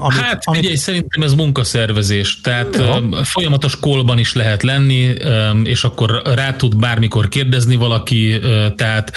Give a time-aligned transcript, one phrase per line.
[0.00, 0.60] amit, hát amit...
[0.60, 3.24] figyelj, szerintem ez munkaszervezés, tehát ja.
[3.24, 5.14] folyamatos kolban is lehet lenni,
[5.64, 8.40] és akkor rá tud bármikor kérdezni valaki,
[8.76, 9.12] tehát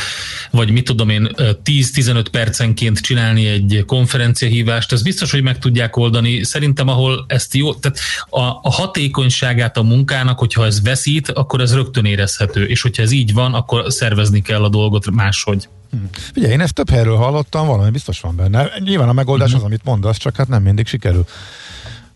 [0.52, 6.44] vagy mit tudom én, 10-15 percenként csinálni egy konferenciahívást, ez biztos, hogy meg tudják oldani.
[6.44, 11.74] Szerintem, ahol ezt jó, tehát a, a hatékonyságát a munkának, hogyha ez veszít, akkor ez
[11.74, 15.68] rögtön érezhető, és hogyha ez így van, akkor szervezni kell a dolgot máshogy.
[15.94, 16.10] Hmm.
[16.12, 18.72] Figyelj, én ezt több helyről hallottam, valami biztos van benne.
[18.80, 19.60] Nyilván a megoldás hmm.
[19.60, 21.26] az, amit mondasz, csak hát nem mindig sikerül.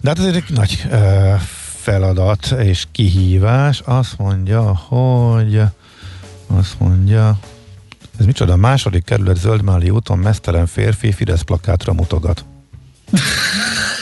[0.02, 1.34] De hát ez egy nagy uh,
[1.82, 3.82] feladat és kihívás.
[3.86, 5.62] Azt mondja, hogy
[6.48, 7.40] azt mondja,
[8.20, 12.46] ez micsoda, a második kerület Zöldmáli úton mesztelen férfi Fidesz plakátra mutogat.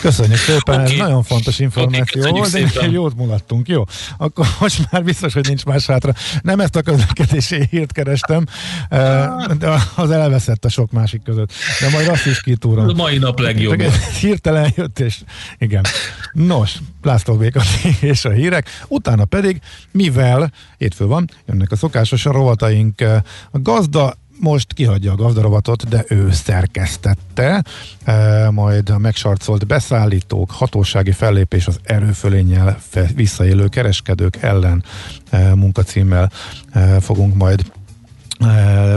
[0.00, 0.92] Köszönjük szépen, okay.
[0.92, 3.84] ez nagyon fontos információ okay, volt, de jót mulattunk, jó.
[4.16, 6.12] Akkor most már biztos, hogy nincs más hátra.
[6.42, 8.46] Nem ezt a közlekedési hírt kerestem,
[8.88, 9.28] eh,
[9.58, 11.52] de az elveszett a sok másik között.
[11.80, 12.88] De majd azt is kitúrom.
[12.88, 13.82] A mai nap legjobb.
[14.20, 15.18] Hirtelen jött, és
[15.58, 15.84] igen.
[16.32, 17.62] Nos, László Béka
[18.00, 18.68] és a hírek.
[18.88, 25.16] Utána pedig, mivel hétfő van, jönnek a szokásos rovataink, eh, a gazda most kihagyja a
[25.16, 27.64] gazdarovatot, de ő szerkesztette,
[28.04, 32.78] e, majd a megsarcolt beszállítók, hatósági fellépés az erőfölénnyel
[33.14, 34.84] visszaélő kereskedők ellen
[35.30, 36.30] e, munkacímmel
[36.72, 37.72] e, fogunk majd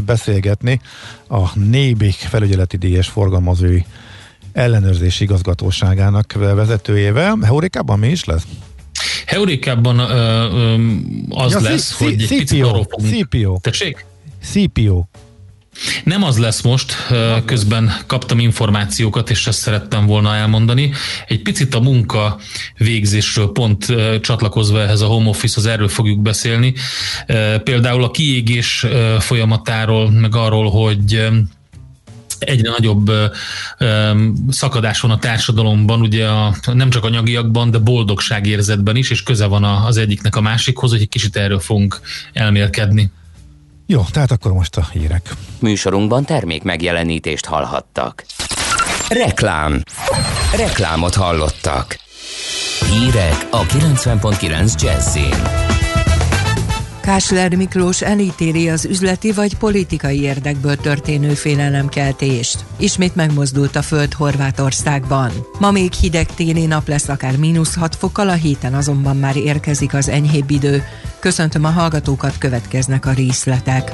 [0.06, 0.82] beszélgetni.
[1.28, 3.82] A Nébik felügyeleti díjas forgalmazói
[4.54, 7.38] ellenőrzési igazgatóságának vezetőjével.
[7.42, 8.44] Heurikában mi is lesz?
[9.26, 10.00] Heurikában
[11.30, 13.58] az ja, lesz, C- hogy C- CPO, CPO.
[13.62, 14.06] Tessék?
[14.44, 15.04] CPO.
[16.04, 16.96] Nem az lesz most,
[17.46, 20.92] közben kaptam információkat, és ezt szerettem volna elmondani.
[21.28, 22.40] Egy picit a munka
[22.78, 23.86] végzésről pont
[24.22, 26.74] csatlakozva ehhez a home office-hoz erről fogjuk beszélni.
[27.64, 28.86] Például a kiégés
[29.20, 31.30] folyamatáról, meg arról, hogy
[32.40, 33.12] egyre nagyobb
[34.50, 39.64] szakadás van a társadalomban, ugye a, nem csak anyagiakban, de boldogságérzetben is, és köze van
[39.64, 42.00] az egyiknek a másikhoz, hogy egy kicsit erről fogunk
[42.34, 43.12] elmélkedni.
[43.92, 45.34] Jó, tehát akkor most a hírek.
[45.60, 48.24] Műsorunkban termék megjelenítést hallhattak.
[49.08, 49.84] Reklám.
[50.56, 52.00] Reklámot hallottak.
[52.92, 55.70] Hírek a 90.9 Jazzin.
[57.02, 62.66] Kásler Miklós elítéli az üzleti vagy politikai érdekből történő félelemkeltést.
[62.78, 65.32] Ismét megmozdult a föld Horvátországban.
[65.60, 69.94] Ma még hideg téli nap lesz akár mínusz 6 fokkal, a héten azonban már érkezik
[69.94, 70.84] az enyhébb idő.
[71.20, 73.92] Köszöntöm a hallgatókat, következnek a részletek.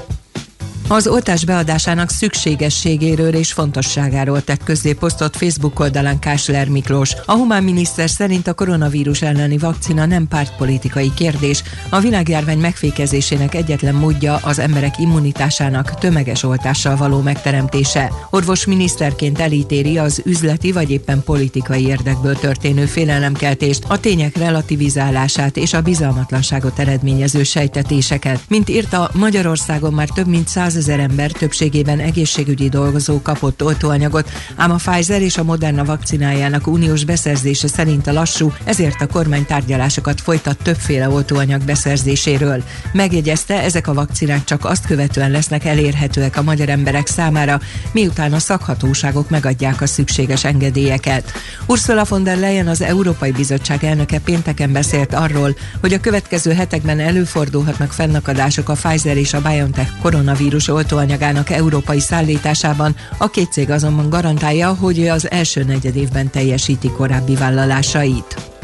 [0.88, 7.14] Az oltás beadásának szükségességéről és fontosságáról tett közzé posztot Facebook oldalán Kásler Miklós.
[7.26, 13.96] A humán miniszter szerint a koronavírus elleni vakcina nem pártpolitikai kérdés, a világjárvány megfékezésének egyetlen
[13.96, 18.12] módja az emberek immunitásának tömeges oltással való megteremtése.
[18.30, 25.74] Orvos miniszterként elítéri az üzleti vagy éppen politikai érdekből történő félelemkeltést, a tények relativizálását és
[25.74, 28.40] a bizalmatlanságot eredményező sejtetéseket.
[28.48, 34.72] Mint írta, Magyarországon már több mint száz ezer ember, többségében egészségügyi dolgozó kapott oltóanyagot, ám
[34.72, 40.22] a Pfizer és a Moderna vakcinájának uniós beszerzése szerint a lassú, ezért a kormány tárgyalásokat
[40.22, 42.64] folytat többféle oltóanyag beszerzéséről.
[42.94, 47.60] Megjegyezte, ezek a vakcinák csak azt követően lesznek elérhetőek a magyar emberek számára,
[47.92, 51.32] miután a szakhatóságok megadják a szükséges engedélyeket.
[51.66, 57.00] Ursula von der Leyen az Európai Bizottság elnöke pénteken beszélt arról, hogy a következő hetekben
[57.00, 62.96] előfordulhatnak fennakadások a Pfizer és a BioNTech koronavírus koronavírus oltóanyagának európai szállításában.
[63.18, 68.55] A két cég azonban garantálja, hogy az első negyedévben teljesíti korábbi vállalásait.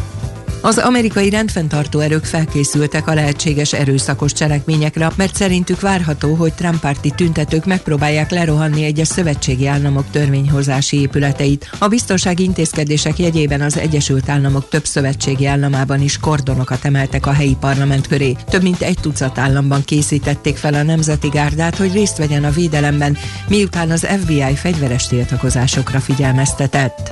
[0.63, 7.65] Az amerikai rendfenntartó erők felkészültek a lehetséges erőszakos cselekményekre, mert szerintük várható, hogy Trumpárti tüntetők
[7.65, 11.69] megpróbálják lerohanni egyes szövetségi államok törvényhozási épületeit.
[11.79, 17.57] A biztonsági intézkedések jegyében az Egyesült Államok több szövetségi államában is kordonokat emeltek a helyi
[17.59, 18.35] parlament köré.
[18.49, 23.17] Több mint egy tucat államban készítették fel a Nemzeti Gárdát, hogy részt vegyen a védelemben,
[23.47, 27.11] miután az FBI fegyveres tiltakozásokra figyelmeztetett.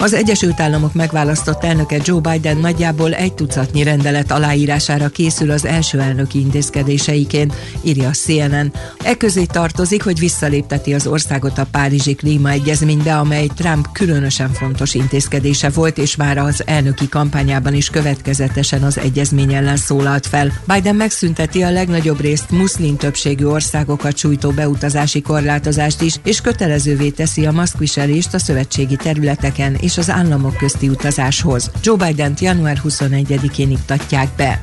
[0.00, 6.00] Az Egyesült Államok megválasztott elnöke Joe Biden nagyjából egy tucatnyi rendelet aláírására készül az első
[6.00, 8.72] elnöki intézkedéseiként, írja a CNN.
[9.02, 15.68] E közé tartozik, hogy visszalépteti az országot a Párizsi klímaegyezménybe, amely Trump különösen fontos intézkedése
[15.68, 20.52] volt, és már az elnöki kampányában is következetesen az egyezmény ellen szólalt fel.
[20.66, 27.46] Biden megszünteti a legnagyobb részt muszlim többségű országokat sújtó beutazási korlátozást is, és kötelezővé teszi
[27.46, 31.70] a maszkviselést a szövetségi területeken és az államok közti utazáshoz.
[31.82, 34.60] Joe Biden január 21-én iktatják be.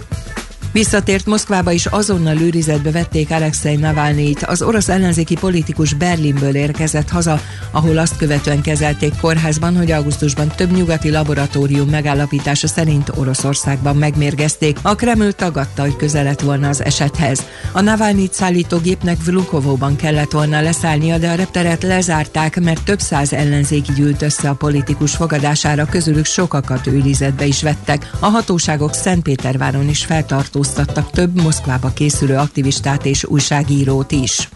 [0.76, 4.44] Visszatért Moszkvába is azonnal őrizetbe vették Alexei Navalnyit.
[4.44, 7.40] Az orosz ellenzéki politikus Berlinből érkezett haza,
[7.72, 14.78] ahol azt követően kezelték kórházban, hogy augusztusban több nyugati laboratórium megállapítása szerint Oroszországban megmérgezték.
[14.82, 17.46] A Kreml tagadta, hogy közelet volna az esethez.
[17.72, 23.34] A Navalnyit szállító gépnek Vlukovóban kellett volna leszállnia, de a repteret lezárták, mert több száz
[23.34, 28.10] ellenzéki gyűlt össze a politikus fogadására, közülük sokakat őrizetbe is vettek.
[28.20, 34.50] A hatóságok Szentpéterváron is feltartó letartóztattak több Moszkvába készülő aktivistát és újságírót is.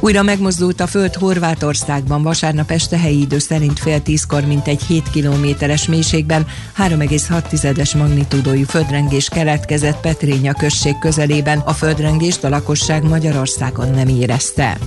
[0.00, 5.10] Újra megmozdult a föld Horvátországban vasárnap este helyi idő szerint fél tízkor, mint egy 7
[5.10, 6.46] kilométeres mélységben
[6.76, 11.58] 3,6-es magnitúdójú földrengés keletkezett Petrénya község közelében.
[11.58, 14.78] A földrengést a lakosság Magyarországon nem érezte.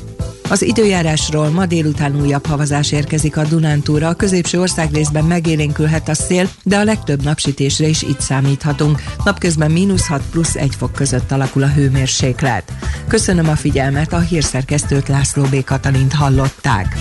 [0.52, 6.50] Az időjárásról ma délután újabb havazás érkezik a Dunántúra, a középső országrészben megélénkülhet a szél,
[6.64, 9.02] de a legtöbb napsütésre is itt számíthatunk.
[9.24, 12.74] Napközben mínusz 6 plusz 1 fok között alakul a hőmérséklet.
[13.08, 15.64] Köszönöm a figyelmet, a hírszerkesztőt László B.
[15.64, 16.98] Katalint hallották.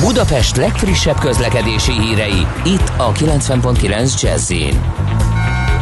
[0.00, 4.52] Budapest legfrissebb közlekedési hírei, itt a 90.9 jazz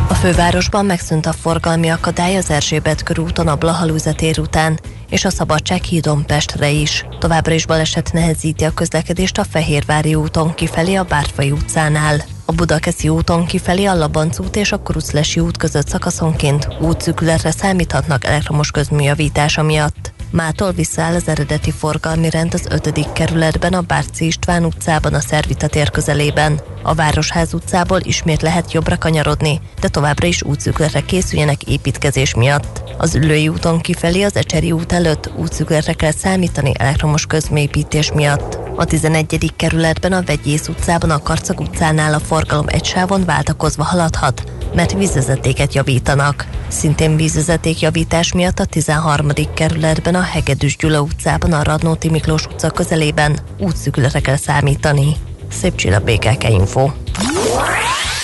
[0.08, 4.78] a fővárosban megszűnt a forgalmi akadály az Erzsébet körúton a Blahalúza tér után,
[5.08, 7.06] és a Szabadság hídon Pestre is.
[7.18, 12.24] Továbbra is baleset nehezíti a közlekedést a Fehérvári úton kifelé a Bártfai utcánál.
[12.44, 18.24] A Budakeszi úton kifelé a Labanc út és a Kuruclesi út között szakaszonként útszűkületre számíthatnak
[18.24, 20.13] elektromos közműjavítása miatt.
[20.34, 23.12] Mától visszaáll az eredeti forgalmi rend az 5.
[23.12, 26.60] kerületben, a Bárci István utcában, a Szervita tér közelében.
[26.82, 32.82] A Városház utcából ismét lehet jobbra kanyarodni, de továbbra is útszükletre készüljenek építkezés miatt.
[32.98, 38.58] Az Ülői úton kifelé az Ecseri út előtt útszükletre kell számítani elektromos közmépítés miatt.
[38.76, 39.52] A 11.
[39.56, 44.42] kerületben a Vegyész utcában a Karcag utcánál a forgalom egy sávon váltakozva haladhat,
[44.74, 46.46] mert vízvezetéket javítanak.
[46.68, 49.28] Szintén vízvezeték javítás miatt a 13.
[49.54, 55.12] kerületben a Hegedűs Gyula utcában a Radnóti Miklós utca közelében útszükletre kell számítani.
[55.50, 56.90] Szép csilla BKK Info.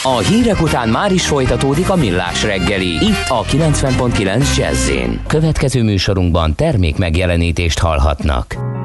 [0.03, 2.95] A hírek után már is folytatódik a millás reggeli.
[2.95, 4.91] Itt a 90.9 jazz
[5.27, 8.80] Következő műsorunkban termék megjelenítést hallhatnak.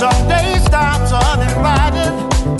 [0.00, 2.59] Some days stops uninvited.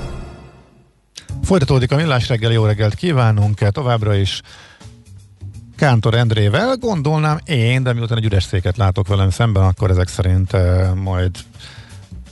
[1.51, 4.41] Folytatódik a millás reggeli, jó reggelt kívánunk, továbbra is
[5.75, 10.53] Kántor Endrével, gondolnám én, de miután egy üres széket látok velem szemben, akkor ezek szerint
[10.53, 11.31] uh, majd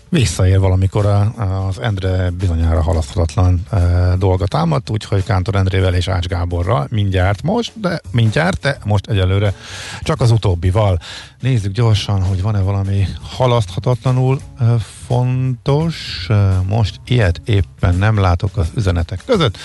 [0.09, 1.33] visszaér valamikor a,
[1.67, 3.77] az Endre bizonyára halaszthatatlan e,
[4.17, 9.53] dolga támadt, úgyhogy Kántor Endrével és Ács Gáborral mindjárt most, de mindjárt, de most egyelőre
[10.01, 10.99] csak az utóbbival.
[11.39, 14.65] Nézzük gyorsan, hogy van-e valami halaszthatatlanul e,
[15.07, 16.25] fontos.
[16.29, 19.57] E, most ilyet éppen nem látok az üzenetek között,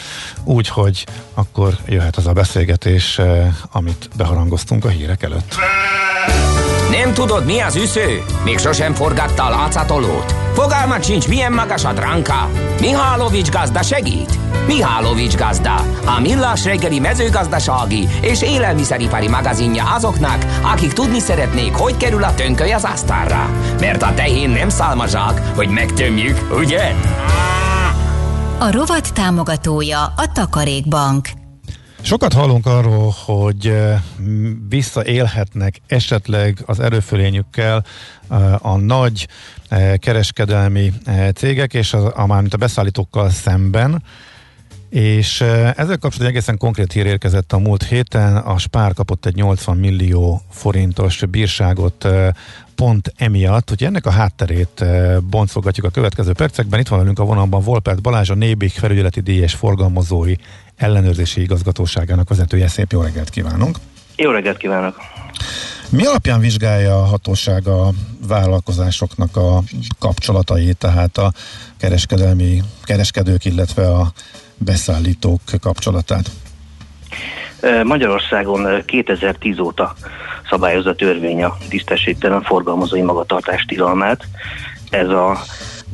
[0.45, 5.55] úgyhogy akkor jöhet az a beszélgetés, e, amit beharangoztunk a hírek előtt.
[6.99, 8.23] Nem tudod, mi az üsző?
[8.45, 10.35] Még sosem forgatta a látszatolót?
[10.53, 12.51] Fogalmat sincs, milyen magas a dránka?
[12.81, 14.39] Mihálovics gazda segít?
[14.67, 15.75] Mihálovics gazda,
[16.05, 22.73] a millás reggeli mezőgazdasági és élelmiszeripari magazinja azoknak, akik tudni szeretnék, hogy kerül a tönköly
[22.73, 23.51] az asztalra.
[23.81, 26.95] Mert a tehén nem szálmazsák, hogy megtömjük, ugye?
[28.59, 31.29] A rovat támogatója a Takarékbank.
[32.05, 33.77] Sokat hallunk arról, hogy
[34.69, 37.85] visszaélhetnek esetleg az erőfölényükkel
[38.59, 39.29] a nagy
[39.97, 40.93] kereskedelmi
[41.35, 44.03] cégek, és a, a, a beszállítókkal szemben.
[44.91, 48.37] És ezzel kapcsolatban egészen konkrét hír érkezett a múlt héten.
[48.37, 52.09] A Spár kapott egy 80 millió forintos bírságot
[52.75, 54.85] pont emiatt, hogy ennek a hátterét
[55.31, 56.81] boncolgatjuk a következő percekben.
[56.81, 60.35] Itt van velünk a vonalban Volpert Balázs, a Nébik felügyeleti díjas forgalmazói
[60.77, 62.69] ellenőrzési igazgatóságának vezetője.
[62.69, 63.77] Szép jó reggelt kívánunk!
[64.17, 64.97] Jó reggelt kívánok!
[65.91, 67.91] Mi alapján vizsgálja a hatóság a
[68.29, 69.63] vállalkozásoknak a
[69.99, 71.33] kapcsolatait, tehát a
[71.77, 74.13] kereskedelmi kereskedők, illetve a
[74.57, 76.31] beszállítók kapcsolatát?
[77.85, 79.95] Magyarországon 2010 óta
[80.49, 84.25] szabályozza törvény a tisztességtelen forgalmazói magatartás tilalmát.
[84.91, 85.39] Ez a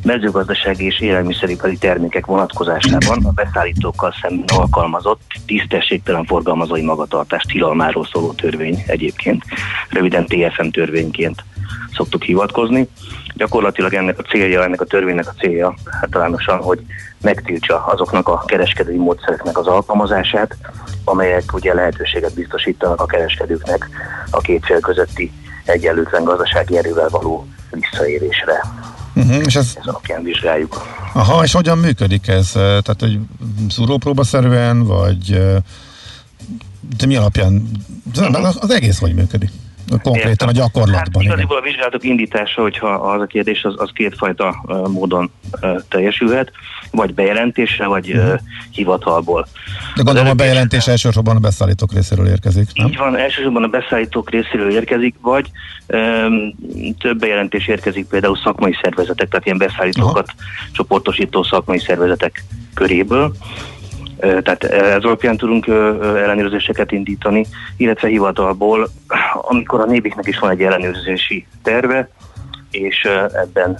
[0.03, 8.83] mezőgazdasági és élelmiszeripari termékek vonatkozásában a beszállítókkal szemben alkalmazott tisztességtelen forgalmazói magatartás tilalmáról szóló törvény
[8.87, 9.43] egyébként,
[9.89, 11.43] röviden TFM törvényként
[11.93, 12.87] szoktuk hivatkozni.
[13.35, 16.79] Gyakorlatilag ennek a célja, ennek a törvénynek a célja általánosan, hogy
[17.21, 20.57] megtiltsa azoknak a kereskedői módszereknek az alkalmazását,
[21.03, 23.89] amelyek ugye lehetőséget biztosítanak a kereskedőknek
[24.29, 25.31] a két fél közötti
[25.65, 28.61] egyenlőtlen gazdasági erővel való visszaérésre.
[29.13, 29.73] Uh-huh, és ez...
[29.79, 30.87] ez alapján vizsgáljuk.
[31.13, 32.51] Aha, és hogyan működik ez?
[32.51, 33.19] Tehát, hogy
[33.69, 35.41] szúrópróbaszerűen, vagy
[36.97, 37.69] de mi alapján?
[38.59, 39.49] Az egész hogy működik?
[40.01, 41.23] Konkrétan a gyakorlatban.
[41.23, 45.31] Hát, igazából a vizsgálatok indítása, hogyha az a kérdés, az, az kétfajta módon
[45.89, 46.51] teljesülhet,
[46.91, 48.39] vagy bejelentésre, vagy uh,
[48.71, 49.47] hivatalból.
[49.95, 52.87] De gondolom a bejelentés elsősorban a beszállítók részéről érkezik, nem?
[52.87, 55.51] Így van, elsősorban a beszállítók részéről érkezik, vagy
[55.87, 56.55] um,
[56.99, 60.71] több bejelentés érkezik például szakmai szervezetek, tehát ilyen beszállítókat Aha.
[60.71, 62.43] csoportosító szakmai szervezetek
[62.73, 63.33] köréből
[64.21, 65.67] tehát ez alapján tudunk
[66.01, 67.45] ellenőrzéseket indítani,
[67.77, 68.89] illetve hivatalból,
[69.33, 72.09] amikor a nébiknek is van egy ellenőrzési terve,
[72.71, 73.77] és ebben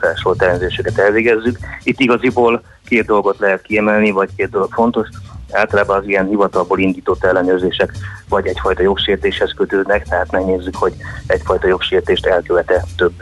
[0.00, 1.58] felsorolt ellenőrzéseket elvégezzük.
[1.82, 5.08] Itt igaziból két dolgot lehet kiemelni, vagy két dolog fontos.
[5.52, 7.92] Általában az ilyen hivatalból indított ellenőrzések
[8.28, 10.94] vagy egyfajta jogsértéshez kötődnek, tehát megnézzük, hogy
[11.26, 13.12] egyfajta jogsértést elkövete több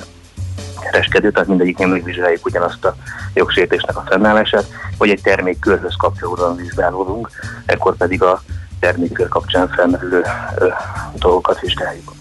[0.81, 2.97] kereskedő, tehát mindegyik nem vizsgáljuk ugyanazt a
[3.35, 4.67] jogsértésnek a fennállását,
[4.99, 7.31] vagy egy termékkörhöz kapcsolódóan vizsgálódunk,
[7.67, 8.43] ekkor pedig a
[8.81, 10.25] termékkör kapcsán felmerülő
[11.15, 12.13] dolgokat vizsgáljuk.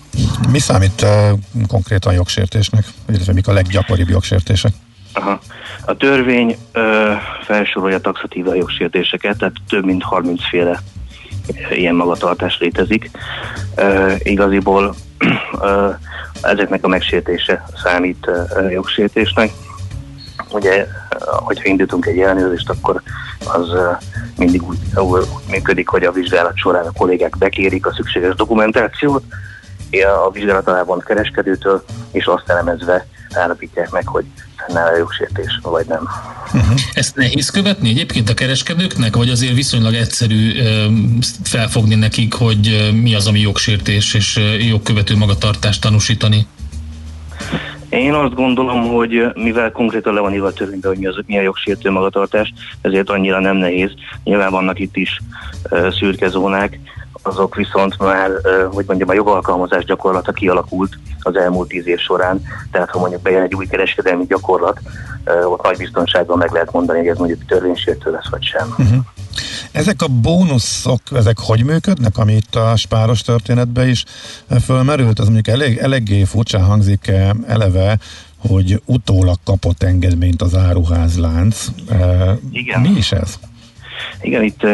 [0.52, 4.72] Mi számít uh, konkrétan jogsértésnek, illetve mik a leggyakoribb jogsértések?
[5.14, 5.40] Aha.
[5.86, 7.12] A törvény ö,
[7.44, 10.80] felsorolja taxatíva jogsértéseket, tehát több mint 30 féle
[11.70, 13.12] ilyen magatartás létezik.
[13.76, 14.96] Ö, igaziból
[15.62, 15.90] ö,
[16.42, 18.30] ezeknek a megsértése számít
[18.70, 19.52] jogsértésnek.
[20.52, 20.88] Ugye,
[21.20, 23.02] hogyha indítunk egy ellenőrzést, akkor
[23.46, 23.68] az
[24.38, 29.24] mindig úgy, úgy működik, hogy a vizsgálat során a kollégák bekérik a szükséges dokumentációt,
[30.26, 34.26] a vizsgálat kereskedőtől, és azt elemezve állapítják meg, hogy
[34.56, 36.08] fennáll a jogsértés, vagy nem.
[36.54, 36.80] Uh-huh.
[36.94, 40.52] Ezt nehéz követni egyébként a kereskedőknek, vagy azért viszonylag egyszerű
[41.44, 44.40] felfogni nekik, hogy mi az, ami jogsértés, és
[44.70, 46.48] jogkövető magatartást tanúsítani?
[47.90, 51.38] Én azt gondolom, hogy mivel konkrétan le van írva a törvényben, hogy mi, az, mi
[51.38, 53.92] a jogsértő magatartás, ezért annyira nem nehéz.
[54.24, 55.22] Nyilván vannak itt is
[55.70, 56.80] uh, szürke zónák,
[57.22, 58.30] azok viszont már,
[58.72, 63.42] hogy mondjam, a jogalkalmazás gyakorlata kialakult az elmúlt tíz év során, tehát ha mondjuk bejön
[63.42, 64.80] egy új kereskedelmi gyakorlat,
[65.50, 68.68] ott nagy biztonságban meg lehet mondani, hogy ez mondjuk törvénysértő lesz, vagy sem.
[68.78, 68.98] Uh-huh.
[69.72, 74.04] Ezek a bónuszok, ezek hogy működnek, ami itt a spáros történetben is
[74.64, 75.20] fölmerült?
[75.20, 77.12] Az mondjuk elég, eléggé furcsa hangzik
[77.48, 77.98] eleve,
[78.48, 81.66] hogy utólag kapott engedményt az áruházlánc.
[82.52, 82.82] Igen.
[82.82, 83.40] Mi is ez?
[84.22, 84.66] Igen, itt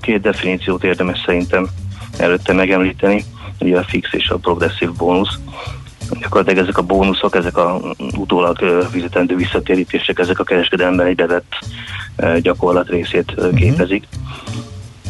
[0.00, 1.68] két definíciót érdemes szerintem
[2.20, 3.24] előtte megemlíteni,
[3.60, 5.38] ugye a fix és a progresszív bónusz.
[6.20, 7.80] Gyakorlatilag ezek a bónuszok, ezek a
[8.16, 8.58] utólag
[8.90, 11.52] fizetendő visszatérítések, ezek a kereskedelemben egy bevett
[12.40, 13.54] gyakorlat részét uh-huh.
[13.54, 14.08] képezik.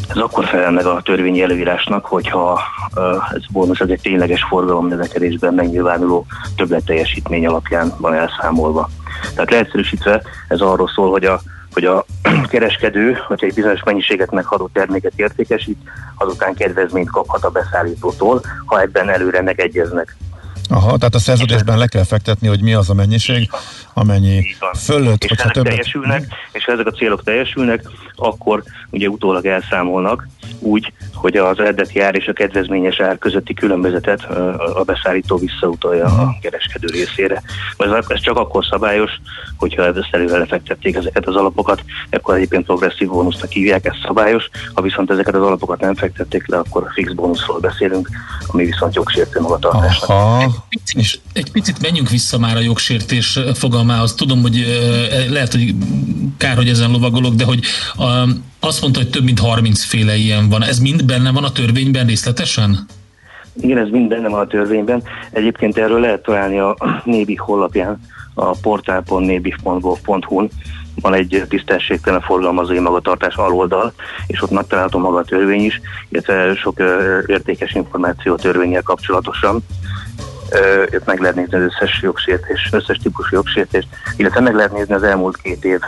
[0.09, 2.61] Ez akkor felel meg a törvényi előírásnak, hogyha
[3.33, 6.25] ez bónusz ez egy tényleges forgalom növekedésben megnyilvánuló
[6.55, 8.89] többletteljesítmény alapján van elszámolva.
[9.35, 11.41] Tehát leegyszerűsítve ez arról szól, hogy a
[11.73, 12.05] hogy a
[12.51, 15.77] kereskedő, hogyha egy bizonyos mennyiséget megható terméket értékesít,
[16.17, 20.15] azután kedvezményt kaphat a beszállítótól, ha ebben előre megegyeznek.
[20.69, 23.49] Aha, tehát a szerződésben le kell fektetni, hogy mi az a mennyiség,
[23.93, 24.45] amennyi
[24.77, 25.71] fölött, és hogyha többet...
[25.71, 27.81] teljesülnek, és ha ezek a célok teljesülnek,
[28.21, 30.27] akkor ugye utólag elszámolnak
[30.59, 34.23] úgy, hogy az eredeti ár és a kedvezményes ár közötti különbözetet
[34.75, 37.43] a beszállító visszautalja a kereskedő részére.
[37.77, 39.11] Ez, ez csak akkor szabályos,
[39.57, 44.49] hogyha előre lefektették ezeket az alapokat, akkor egyébként progresszív bónusznak hívják, ez szabályos.
[44.73, 48.09] Ha viszont ezeket az alapokat nem fektették le, akkor fix bónuszról beszélünk,
[48.47, 50.09] ami viszont jogsértő magatartásnak.
[50.09, 50.41] Aha.
[50.41, 54.13] Egy picit, egy picit menjünk vissza már a jogsértés fogalmához.
[54.13, 54.65] Tudom, hogy
[55.29, 55.75] lehet, hogy
[56.37, 57.59] kár, hogy ezen lovagolok, de hogy
[58.59, 60.63] azt mondta, hogy több mint 30 féle ilyen van.
[60.63, 62.85] Ez mind benne van a törvényben részletesen?
[63.61, 65.03] Igen, ez mind benne van a törvényben.
[65.31, 68.01] Egyébként erről lehet találni a Nébi honlapján,
[68.33, 70.49] a portál.nébif.gov.hu-n
[71.01, 73.93] van egy tisztességtelen forgalmazói magatartás aloldal,
[74.27, 76.79] és ott megtalálható maga a törvény is, illetve sok
[77.25, 79.63] értékes információ a törvényel kapcsolatosan
[80.91, 85.03] őt meg lehet nézni az összes jogsértés, összes típusú jogsértést, illetve meg lehet nézni az
[85.03, 85.79] elmúlt két év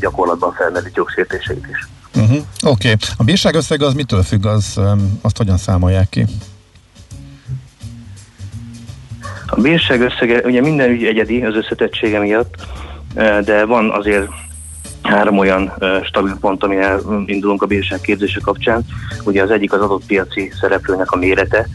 [0.00, 1.88] gyakorlatban felmerült jogsértéseit is.
[2.14, 2.38] Uh-huh.
[2.62, 2.90] Oké.
[2.90, 2.96] Okay.
[3.16, 4.80] A bírság összege az mitől függ, az,
[5.22, 6.24] azt hogyan számolják ki?
[9.46, 12.54] A bírság összege, ugye minden ügy egyedi az összetettsége miatt,
[13.44, 14.28] de van azért
[15.02, 15.72] három olyan
[16.04, 16.82] stabil pont, amin
[17.26, 18.84] indulunk a bírság képzése kapcsán.
[19.24, 21.68] Ugye az egyik az adott piaci szereplőnek a mérete,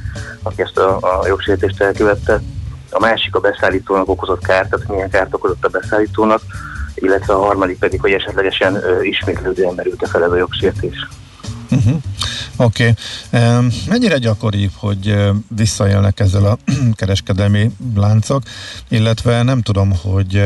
[0.44, 2.42] aki ezt a, a jogsértést elkövette.
[2.90, 6.42] A másik a beszállítónak okozott kárt, tehát milyen kárt okozott a beszállítónak,
[6.96, 11.08] illetve a harmadik pedig, hogy esetlegesen ismétlődően merült-e fel ez a jogsértés.
[11.72, 11.96] Uh-huh.
[12.58, 12.94] Oké.
[13.32, 13.70] Okay.
[13.88, 15.16] Mennyire gyakori, hogy
[15.56, 16.58] visszaélnek ezzel a
[17.00, 18.44] kereskedelmi láncok,
[18.90, 20.44] illetve nem tudom, hogy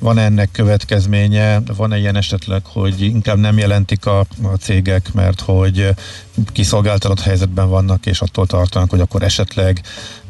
[0.00, 1.60] van ennek következménye?
[1.76, 5.88] Van-e ilyen esetleg, hogy inkább nem jelentik a, a cégek, mert hogy
[6.52, 9.80] kiszolgáltatott helyzetben vannak, és attól tartanak, hogy akkor esetleg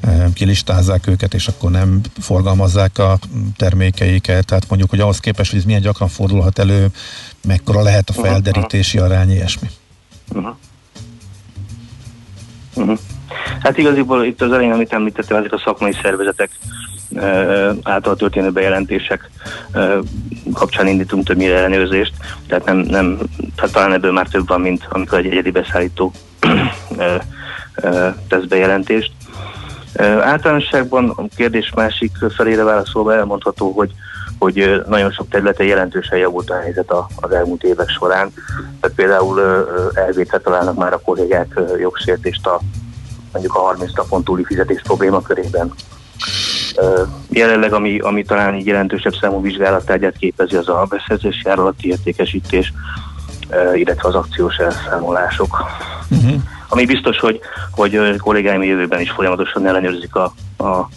[0.00, 3.18] e, kilistázzák őket, és akkor nem forgalmazzák a
[3.56, 4.46] termékeiket.
[4.46, 6.86] Tehát mondjuk, hogy ahhoz képest, hogy ez milyen gyakran fordulhat elő,
[7.46, 9.68] mekkora lehet a felderítési arány, ilyesmi.
[10.28, 10.54] Uh-huh.
[12.74, 12.98] Uh-huh.
[13.60, 16.50] Hát igaziból itt az elején, amit említettem, ezek a szakmai szervezetek
[17.82, 19.30] által történő bejelentések
[20.52, 22.12] kapcsán indítunk többnyire ellenőrzést,
[22.48, 23.18] tehát nem, nem
[23.56, 26.12] tehát talán ebből már több van, mint amikor egy egyedi beszállító
[28.28, 29.12] tesz bejelentést.
[30.20, 33.92] Általánosságban a kérdés másik felére válaszolva elmondható, hogy
[34.40, 38.32] hogy nagyon sok területen jelentősen javult a helyzet az elmúlt évek során.
[38.80, 39.40] Tehát például
[39.94, 42.60] elvétve találnak már a kollégák jogsértést a
[43.32, 45.72] mondjuk a 30 napon túli fizetés probléma körében.
[47.28, 52.72] Jelenleg, ami, ami talán így jelentősebb számú vizsgálattárgyát képezi, az a beszerzési járalati értékesítés,
[53.74, 55.64] illetve az akciós elszámolások.
[56.10, 56.42] Uh-huh.
[56.68, 60.88] Ami biztos, hogy, hogy kollégáim jövőben is folyamatosan ellenőrzik a, a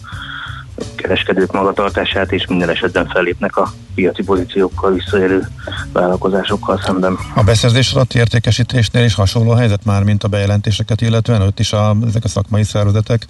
[0.94, 5.48] kereskedők magatartását, és minden esetben fellépnek a piaci pozíciókkal visszaélő
[5.92, 7.18] vállalkozásokkal szemben.
[7.34, 11.72] A beszerzés alatti értékesítésnél is hasonló a helyzet már, mint a bejelentéseket illetően, ott is
[11.72, 13.26] a, ezek a szakmai szervezetek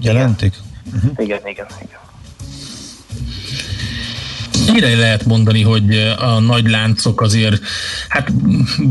[0.00, 0.54] jelentik?
[0.54, 0.67] Igen.
[0.94, 1.12] Uh-huh.
[1.16, 2.06] Igen, igen, igen.
[4.72, 7.62] Mire lehet mondani, hogy a nagy láncok azért
[8.08, 8.32] hát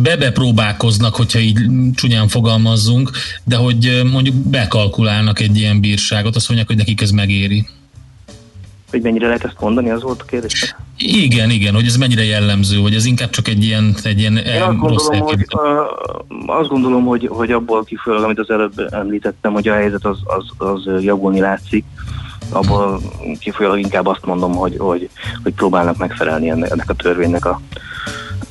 [0.01, 1.59] bebe próbálkoznak, hogyha így
[1.95, 3.11] csúnyán fogalmazzunk,
[3.43, 7.67] de hogy mondjuk bekalkulálnak egy ilyen bírságot, azt mondják, hogy nekik ez megéri.
[8.91, 10.75] Hogy mennyire lehet ezt mondani, az volt a kérdés?
[10.97, 14.61] Igen, igen, hogy ez mennyire jellemző, hogy ez inkább csak egy ilyen, egy ilyen Én
[14.61, 15.45] azt gondolom, hogy,
[16.45, 20.67] azt gondolom, hogy, hogy abból kifolyólag, amit az előbb említettem, hogy a helyzet az, az,
[20.67, 21.85] az javulni látszik.
[22.49, 23.01] abból
[23.39, 25.09] kifolyólag inkább azt mondom, hogy, hogy,
[25.43, 27.61] hogy próbálnak megfelelni ennek, ennek a törvénynek a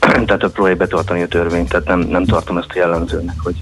[0.27, 3.55] tehát a próbálják betartani a törvényt, tehát nem, nem tartom ezt a jellemzőnek, hogy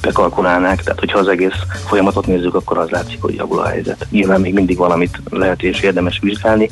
[0.00, 1.54] bekalkulálnák, tehát hogyha az egész
[1.86, 4.06] folyamatot nézzük, akkor az látszik, hogy javul a helyzet.
[4.10, 6.70] Nyilván még mindig valamit lehet és érdemes vizsgálni,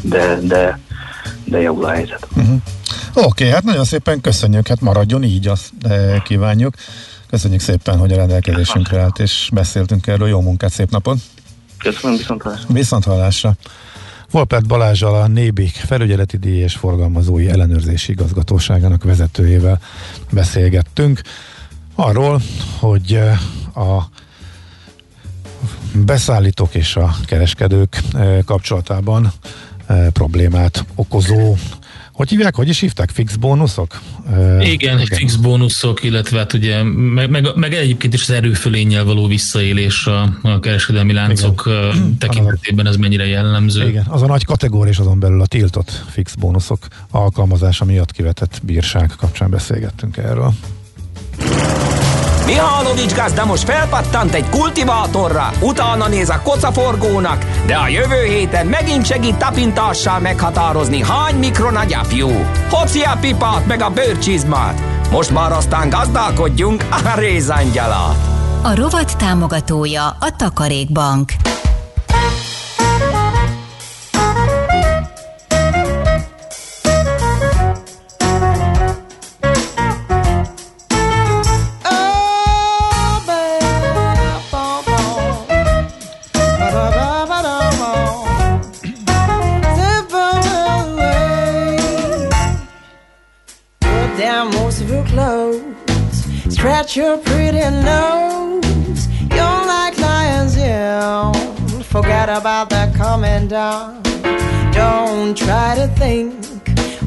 [0.00, 0.78] de, de,
[1.44, 2.26] de javul a helyzet.
[2.36, 2.56] Uh-huh.
[3.14, 5.70] Oké, okay, hát nagyon szépen köszönjük, hát maradjon így, azt
[6.24, 6.74] kívánjuk.
[7.30, 10.28] Köszönjük szépen, hogy a rendelkezésünkre állt, és beszéltünk erről.
[10.28, 11.18] Jó munkát, szép napot!
[11.78, 12.72] Köszönöm, viszont hallásra!
[12.72, 13.52] Viszont hallásra!
[14.30, 19.80] Volpert Balázsal a Nébik felügyeleti díj és forgalmazói ellenőrzési igazgatóságának vezetőjével
[20.30, 21.20] beszélgettünk
[21.94, 22.42] arról,
[22.78, 23.20] hogy
[23.74, 24.02] a
[25.92, 28.02] beszállítók és a kereskedők
[28.44, 29.32] kapcsolatában
[30.12, 31.56] problémát okozó
[32.14, 33.10] hogy hívják, hogy is hívták?
[33.10, 34.00] Fix bónuszok?
[34.60, 39.26] Igen, igen, fix bónuszok, illetve hát ugye, meg, meg, meg egyébként is az erőfölényel való
[39.26, 42.16] visszaélés a, a kereskedelmi láncok igen.
[42.18, 43.88] tekintetében ez mennyire jellemző.
[43.88, 48.60] Igen, az a nagy kategória és azon belül a tiltott fix bónuszok alkalmazása miatt kivetett
[48.62, 50.54] bírság kapcsán beszélgettünk erről.
[52.46, 59.06] Mihálovics gazda most felpattant egy kultivátorra, utána néz a kocaforgónak, de a jövő héten megint
[59.06, 62.28] segít tapintással meghatározni, hány mikron a gyapjú.
[62.70, 64.80] Hoci a pipát meg a bőrcsizmát.
[65.10, 68.16] Most már aztán gazdálkodjunk a rézangyalat.
[68.62, 71.32] A rovat támogatója a Takarékbank.
[96.84, 99.08] Stretch your pretty nose.
[99.30, 101.32] You're like lions, yeah.
[101.82, 104.02] Forget about that coming down.
[104.72, 106.44] Don't try to think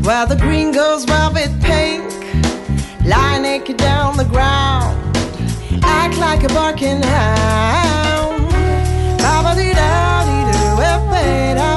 [0.04, 2.04] where the green goes well with pink.
[3.06, 4.98] Lie naked down the ground.
[5.84, 8.50] Act like a barking hound.
[9.20, 11.77] Ba-ba-dee-da-dee-doo, ba-ba-dee-da.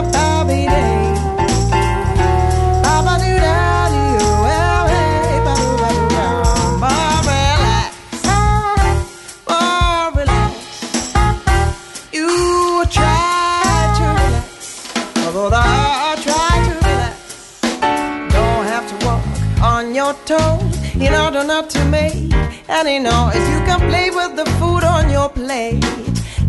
[21.40, 22.32] Order not to make
[22.68, 23.36] any noise.
[23.36, 25.84] You can play with the food on your plate.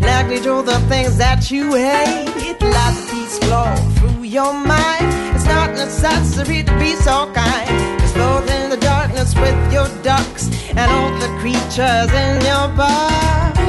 [0.00, 2.60] Likely do the things that you hate.
[2.60, 5.08] Let peace flow through your mind.
[5.34, 8.00] It's not necessary to be so kind.
[8.00, 13.61] Just float in the darkness with your ducks and all the creatures in your bar.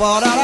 [0.00, 0.39] for all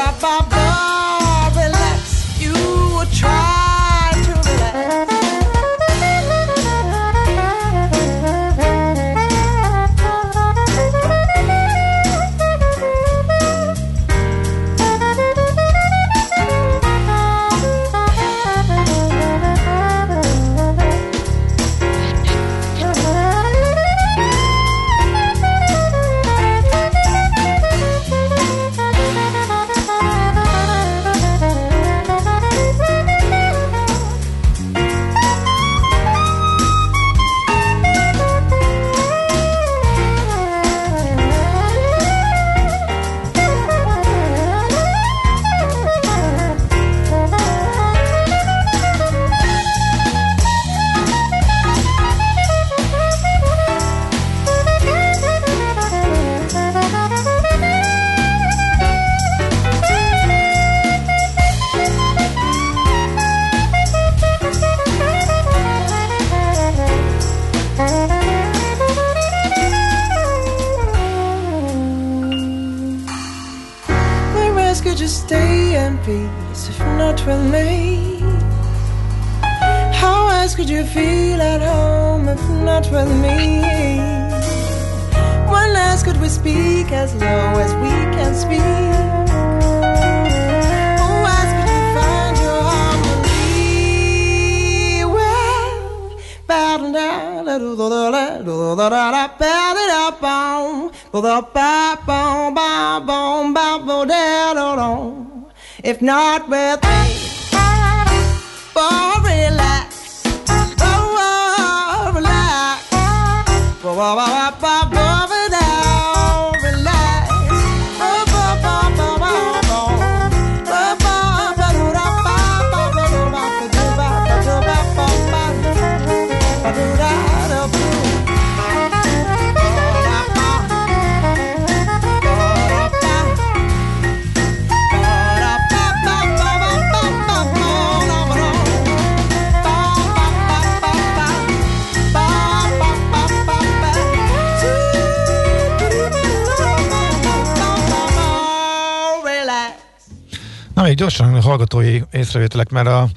[151.47, 153.09] hallgatói észrevételek, mert a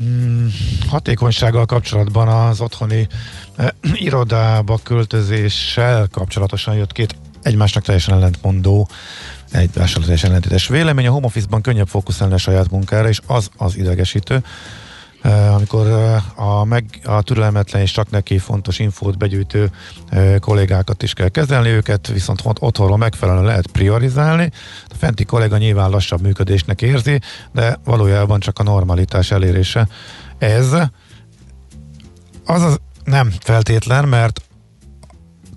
[0.00, 0.46] mm,
[0.88, 3.08] hatékonysággal kapcsolatban az otthoni
[3.56, 3.68] eh,
[4.08, 8.88] irodába költözéssel kapcsolatosan jött két egymásnak teljesen ellentmondó
[9.50, 11.06] egymással teljesen ellentétes vélemény.
[11.06, 14.42] A home office-ban könnyebb fókuszálni a saját munkára, és az az idegesítő,
[15.22, 19.70] amikor eh, a, meg, a türelmetlen és csak neki fontos infót begyűjtő
[20.08, 24.50] eh, kollégákat is kell kezelni, őket viszont otthonról megfelelően lehet priorizálni.
[24.88, 27.20] A fenti kollega nyilván lassabb működésnek érzi,
[27.52, 29.88] de valójában csak a normalitás elérése.
[30.38, 30.72] Ez
[32.46, 34.40] az az nem feltétlen, mert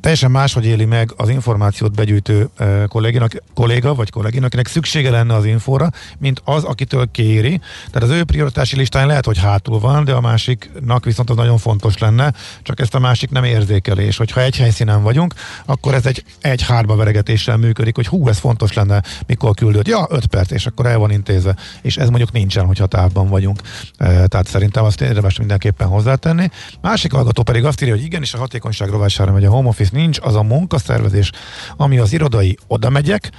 [0.06, 5.34] teljesen máshogy éli meg az információt begyűjtő uh, kolléginak, kolléga vagy kolléginak, akinek szüksége lenne
[5.34, 7.62] az infóra, mint az, akitől kéri.
[7.92, 11.58] Tehát az ő prioritási listáján lehet, hogy hátul van, de a másiknak viszont az nagyon
[11.58, 14.04] fontos lenne, csak ezt a másik nem érzékeli.
[14.04, 15.34] És hogyha egy helyszínen vagyunk,
[15.66, 19.88] akkor ez egy, egy hárba veregetéssel működik, hogy hú, ez fontos lenne, mikor küldőd.
[19.88, 21.56] Ja, öt perc, és akkor el van intézve.
[21.82, 23.62] És ez mondjuk nincsen, hogyha távban vagyunk.
[24.00, 26.50] Uh, tehát szerintem azt érdemes mindenképpen hozzátenni.
[26.82, 30.20] Másik hallgató pedig azt írja, hogy igenis a hatékonyság rovására megy a home office nincs
[30.22, 31.32] az a munkaszervezés,
[31.78, 33.32] ami az irodai oda megyek,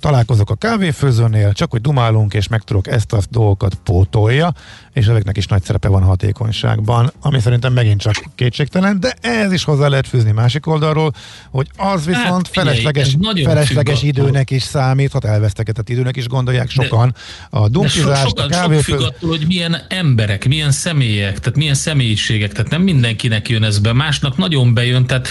[0.00, 4.52] találkozok a kávéfőzőnél, csak hogy dumálunk, és meg tudok ezt a dolgokat pótolja,
[4.94, 9.52] és ezeknek is nagy szerepe van a hatékonyságban, ami szerintem megint csak kétségtelen, de ez
[9.52, 11.12] is hozzá lehet fűzni másik oldalról,
[11.50, 17.14] hogy az viszont hát, felesleges, felesleges időnek is számíthat, elvesztegetett időnek is gondolják sokan
[17.50, 19.00] de, a dumpizást, a kávéfőzőt.
[19.00, 23.78] Sok attól, hogy milyen emberek, milyen személyek, tehát milyen személyiségek, tehát nem mindenkinek jön ez
[23.78, 25.28] be, másnak nagyon bejön, tehát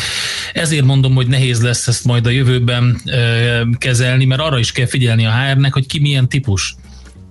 [0.54, 4.88] ezért mondom, hogy nehéz lesz ezt majd a jövőben ö, kezelni, mert arra is kell
[4.88, 6.76] figyelni a HR-nek, hogy ki milyen típus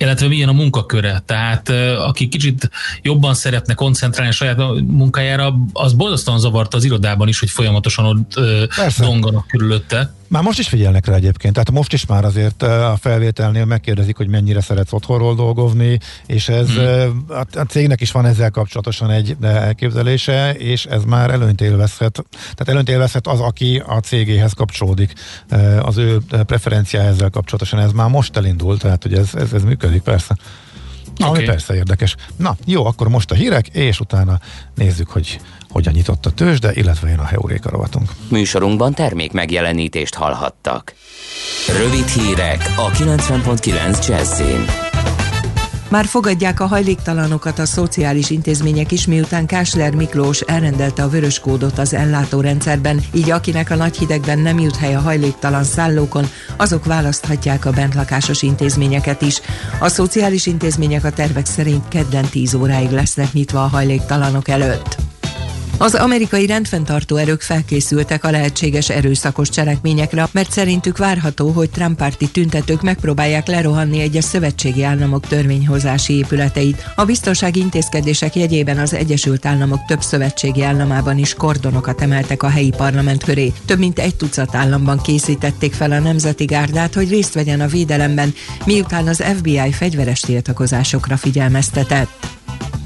[0.03, 1.23] illetve milyen a munkaköre.
[1.27, 2.71] Tehát aki kicsit
[3.03, 8.35] jobban szeretne koncentrálni a saját munkájára, az borzasztóan zavarta az irodában is, hogy folyamatosan ott
[8.77, 9.05] Persze.
[9.05, 10.15] donganak körülötte.
[10.33, 14.29] Már most is figyelnek rá egyébként, tehát most is már azért a felvételnél megkérdezik, hogy
[14.29, 17.25] mennyire szeretsz otthonról dolgozni, és ez hmm.
[17.55, 22.25] a cégnek is van ezzel kapcsolatosan egy elképzelése, és ez már előnyt élvezhet.
[22.41, 25.13] Tehát előnyt élvezhet az, aki a cégéhez kapcsolódik,
[25.81, 27.79] az ő preferenciája ezzel kapcsolatosan.
[27.79, 30.37] Ez már most elindult, tehát hogy ez, ez, ez működik persze.
[31.19, 31.45] Ami okay.
[31.45, 32.15] persze érdekes.
[32.37, 34.41] Na, jó, akkor most a hírek, és utána
[34.75, 35.41] nézzük, hogy
[35.73, 38.11] hogyan nyitott a tőzsde, illetve jön a Heuréka rovatunk.
[38.29, 40.95] Műsorunkban termék megjelenítést hallhattak.
[41.79, 44.65] Rövid hírek a 90.9 Jazzin.
[45.93, 51.79] Már fogadják a hajléktalanokat a szociális intézmények is, miután Kásler Miklós elrendelte a vörös kódot
[51.79, 57.65] az ellátórendszerben, így akinek a nagy hidegben nem jut hely a hajléktalan szállókon, azok választhatják
[57.65, 59.41] a bentlakásos intézményeket is.
[59.81, 65.12] A szociális intézmények a tervek szerint kedden 10 óráig lesznek nyitva a hajléktalanok előtt.
[65.79, 72.31] Az amerikai rendfenntartó erők felkészültek a lehetséges erőszakos cselekményekre, mert szerintük várható, hogy Trump párti
[72.31, 76.85] tüntetők megpróbálják lerohanni egyes szövetségi államok törvényhozási épületeit.
[76.97, 82.73] A biztonsági intézkedések jegyében az Egyesült Államok több szövetségi államában is kordonokat emeltek a helyi
[82.77, 83.53] parlament köré.
[83.65, 88.35] Több mint egy tucat államban készítették fel a Nemzeti Gárdát, hogy részt vegyen a védelemben,
[88.65, 92.31] miután az FBI fegyveres tiltakozásokra figyelmeztetett.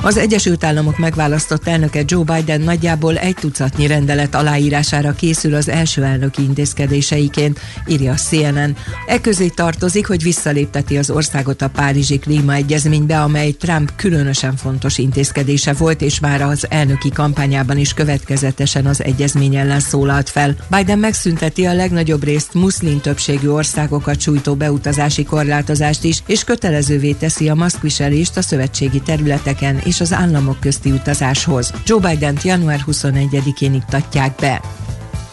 [0.02, 6.04] Az Egyesült Államok megválasztott elnöke Joe Biden nagyjából egy tucatnyi rendelet aláírására készül az első
[6.04, 8.76] elnöki intézkedéseiként, írja a CNN.
[9.06, 15.72] E közé tartozik, hogy visszalépteti az országot a Párizsi Klímaegyezménybe, amely Trump különösen fontos intézkedése
[15.72, 20.56] volt, és már az elnöki kampányában is következetesen az egyezmény ellen szólalt fel.
[20.70, 27.48] Biden megszünteti a legnagyobb részt muszlim többségű országokat sújtó beutazási korlátozást is, és kötelezővé teszi
[27.48, 31.72] a maszkviselést a szövetségi területeken és az államok közti utazáshoz.
[31.86, 34.60] Joe Biden-t január 21-én iktatják be.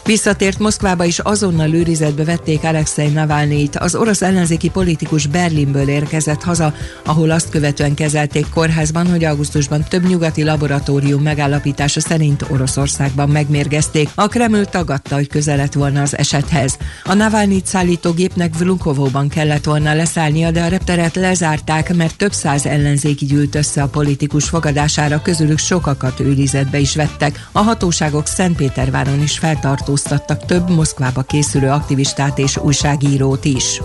[0.05, 3.75] Visszatért Moszkvába is azonnal őrizetbe vették Alexei Navalnyit.
[3.75, 6.73] Az orosz ellenzéki politikus Berlinből érkezett haza,
[7.05, 14.09] ahol azt követően kezelték kórházban, hogy augusztusban több nyugati laboratórium megállapítása szerint Oroszországban megmérgezték.
[14.15, 16.77] A Kreml tagadta, hogy közelet volna az esethez.
[17.03, 22.65] A Navalnyit szállító gépnek Vlukovóban kellett volna leszállnia, de a repteret lezárták, mert több száz
[22.65, 27.47] ellenzéki gyűlt össze a politikus fogadására, közülük sokakat őrizetbe is vettek.
[27.51, 33.81] A hatóságok Szentpéterváron is feltartó letartóztattak több Moszkvába készülő aktivistát és újságírót is.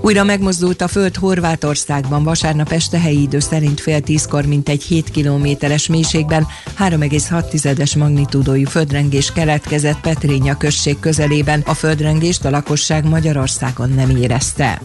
[0.00, 5.10] Újra megmozdult a föld Horvátországban vasárnap este helyi idő szerint fél tízkor, mint egy 7
[5.10, 6.46] kilométeres mélységben
[6.78, 11.62] 3,6-es magnitúdójú földrengés keletkezett Petrénya község közelében.
[11.66, 14.80] A földrengést a lakosság Magyarországon nem érezte.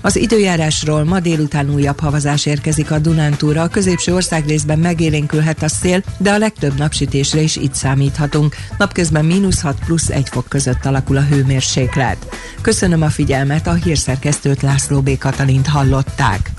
[0.00, 6.02] Az időjárásról ma délután újabb havazás érkezik a Dunántúra, a középső országrészben megélénkülhet a szél,
[6.18, 8.56] de a legtöbb napsütésre is itt számíthatunk.
[8.78, 12.36] Napközben mínusz 6 plusz 1 fok között alakul a hőmérséklet.
[12.60, 15.18] Köszönöm a figyelmet, a hírszerkesztőt László B.
[15.18, 16.50] Katalint hallották.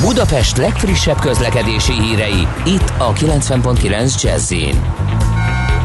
[0.00, 4.52] Budapest legfrissebb közlekedési hírei, itt a 90.9 jazz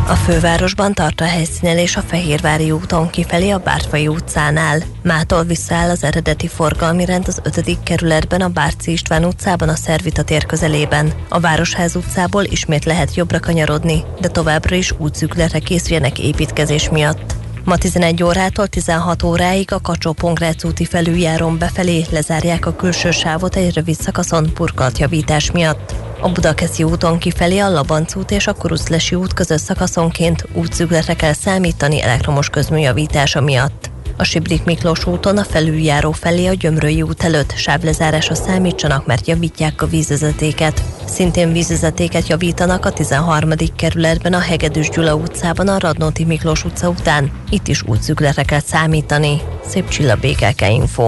[0.08, 4.84] a fővárosban tart a helyszínelés a Fehérvári úton kifelé a Bártfai utcánál.
[5.02, 7.84] Mától visszaáll az eredeti forgalmi rend az 5.
[7.84, 11.14] kerületben a Bárci István utcában a Szervita tér közelében.
[11.30, 17.36] A Városház utcából ismét lehet jobbra kanyarodni, de továbbra is útszükletre készüljenek építkezés miatt.
[17.64, 20.16] Ma 11 órától 16 óráig a kacsó
[20.64, 26.13] úti felüljáron befelé lezárják a külső sávot egy rövid szakaszon purkantjavítás miatt.
[26.24, 31.34] A Budakeszi úton kifelé a Labanc út és a Kuruszlesi út között szakaszonként útszügletre kell
[31.34, 33.90] számítani elektromos közműjavítása miatt.
[34.18, 39.82] A Sibrik Miklós úton a felüljáró felé a Gyömrői út előtt sávlezárásra számítsanak, mert javítják
[39.82, 40.84] a vízvezetéket.
[41.06, 43.50] Szintén vízvezetéket javítanak a 13.
[43.76, 47.32] kerületben a Hegedűs Gyula utcában a Radnóti Miklós utca után.
[47.50, 49.42] Itt is útszügletre kell számítani.
[49.68, 51.08] Szép csilla BKK Info.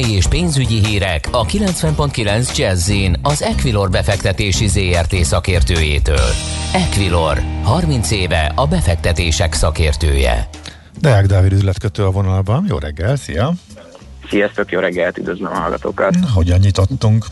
[0.00, 2.92] Tőzsdei és pénzügyi hírek a 90.9 jazz
[3.22, 6.28] az Equilor befektetési ZRT szakértőjétől.
[6.72, 10.48] Equilor, 30 éve a befektetések szakértője.
[11.00, 12.64] Deák Dávid üzletkötő a vonalban.
[12.68, 13.52] Jó reggel, szia!
[14.28, 16.14] Sziasztok, jó reggelt, üdvözlöm a hallgatókat!
[16.34, 17.24] Hogyan nyitottunk?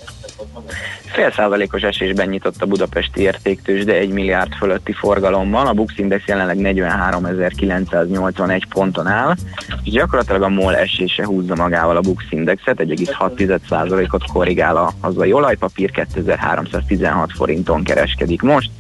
[1.04, 5.66] Fél százalékos esésben nyitott a budapesti értéktős, de egy milliárd fölötti forgalommal.
[5.66, 9.34] A Bux Index jelenleg 43.981 ponton áll,
[9.90, 17.32] gyakorlatilag a MOL esése húzza magával a Bux Indexet, 1,6%-ot korrigál a hazai olajpapír, 2316
[17.32, 18.70] forinton kereskedik most.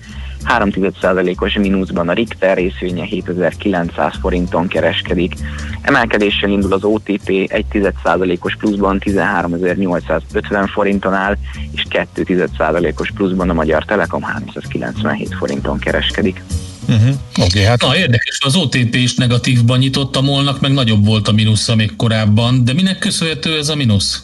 [0.44, 5.34] 3,1%-os mínuszban a Richter részvénye 7900 forinton kereskedik.
[5.82, 11.36] Emelkedéssel indul az OTP 1,1%-os pluszban 13850 forinton áll,
[11.72, 16.42] és 2,1%-os pluszban a Magyar Telekom 397 forinton kereskedik.
[16.88, 17.14] Uh-huh.
[17.46, 17.80] Okay, hát...
[17.80, 21.96] Na érdekes, az OTP is negatívban nyitott, a molnak meg nagyobb volt a mínusza még
[21.96, 24.22] korábban, de minek köszönhető ez a mínusz?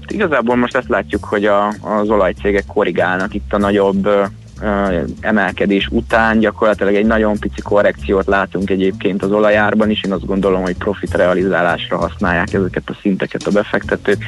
[0.00, 4.08] Hát igazából most azt látjuk, hogy a, az olajcégek korrigálnak itt a nagyobb
[5.20, 10.02] emelkedés után gyakorlatilag egy nagyon pici korrekciót látunk egyébként az olajárban is.
[10.02, 14.24] Én azt gondolom, hogy profit realizálásra használják ezeket a szinteket a befektetők,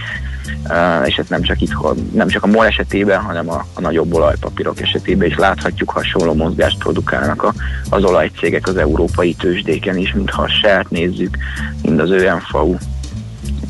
[1.04, 4.80] és ez nem csak itthon, nem csak a MOL esetében, hanem a, a nagyobb olajpapírok
[4.80, 7.54] esetében is láthatjuk hasonló mozgást produkálnak a,
[7.90, 11.36] az olajcégek az európai tőzsdéken is, mintha a Shell-t nézzük,
[11.82, 12.76] mind az ÖMFAU,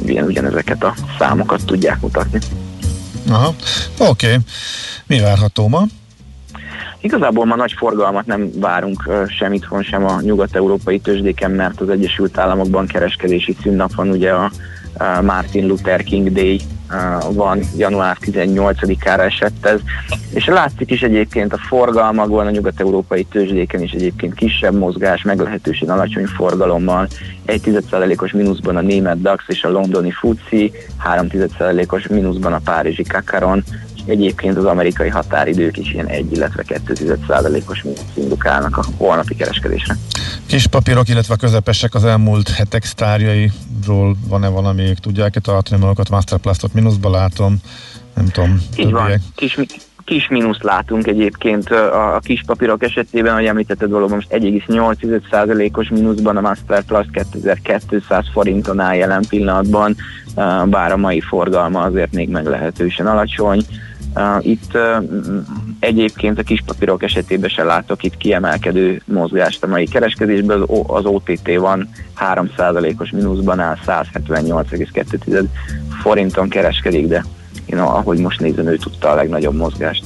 [0.03, 2.39] ugyan, ugyanezeket a számokat tudják mutatni.
[3.29, 3.55] Aha,
[3.99, 4.27] oké.
[4.27, 4.39] Okay.
[5.07, 5.87] Mi várható ma?
[7.07, 12.39] Igazából ma nagy forgalmat nem várunk sem itthon, sem a nyugat-európai tőzsdéken, mert az Egyesült
[12.39, 14.51] Államokban kereskedési szünnap van, ugye a
[15.23, 16.61] Martin Luther King Day
[17.33, 19.81] van, január 18-ára esett ez,
[20.35, 26.27] és látszik is egyébként a forgalmakban, a nyugat-európai tőzsdéken is egyébként kisebb mozgás, meglehetősen alacsony
[26.27, 27.09] forgalommal,
[27.47, 30.71] 1,1%-os mínuszban a német DAX és a londoni FTSE,
[31.05, 33.65] 3,1%-os mínuszban a párizsi Kakaron,
[34.07, 39.97] Egyébként az amerikai határidők is ilyen 1, illetve 2,5%-os mínusz indukálnak a holnapi kereskedésre.
[40.47, 47.11] Kis papírok, illetve közepesek az elmúlt hetek sztárjairól van-e valami, tudják-e tartani magukat, Masterplastot mínuszba
[47.11, 47.57] látom,
[48.15, 48.61] nem tudom.
[48.77, 49.59] Így van, kis,
[50.07, 56.37] kis mínuszt látunk egyébként a, a kis papírok esetében, ahogy említetted valóban most 1,8%-os mínuszban
[56.37, 57.11] a Masterplast
[57.63, 59.97] 2200 forinton áll jelen pillanatban,
[60.65, 63.61] bár a mai forgalma azért még meglehetősen alacsony.
[64.41, 64.79] Itt
[65.79, 70.65] egyébként a kis papírok esetében se látok itt kiemelkedő mozgást a mai kereskedésben.
[70.87, 71.89] Az OTT van
[72.35, 75.45] 3%-os mínuszban áll 178,2
[76.03, 77.25] forinton kereskedik, de
[77.67, 80.05] én ahogy most nézem, ő tudta a legnagyobb mozgást.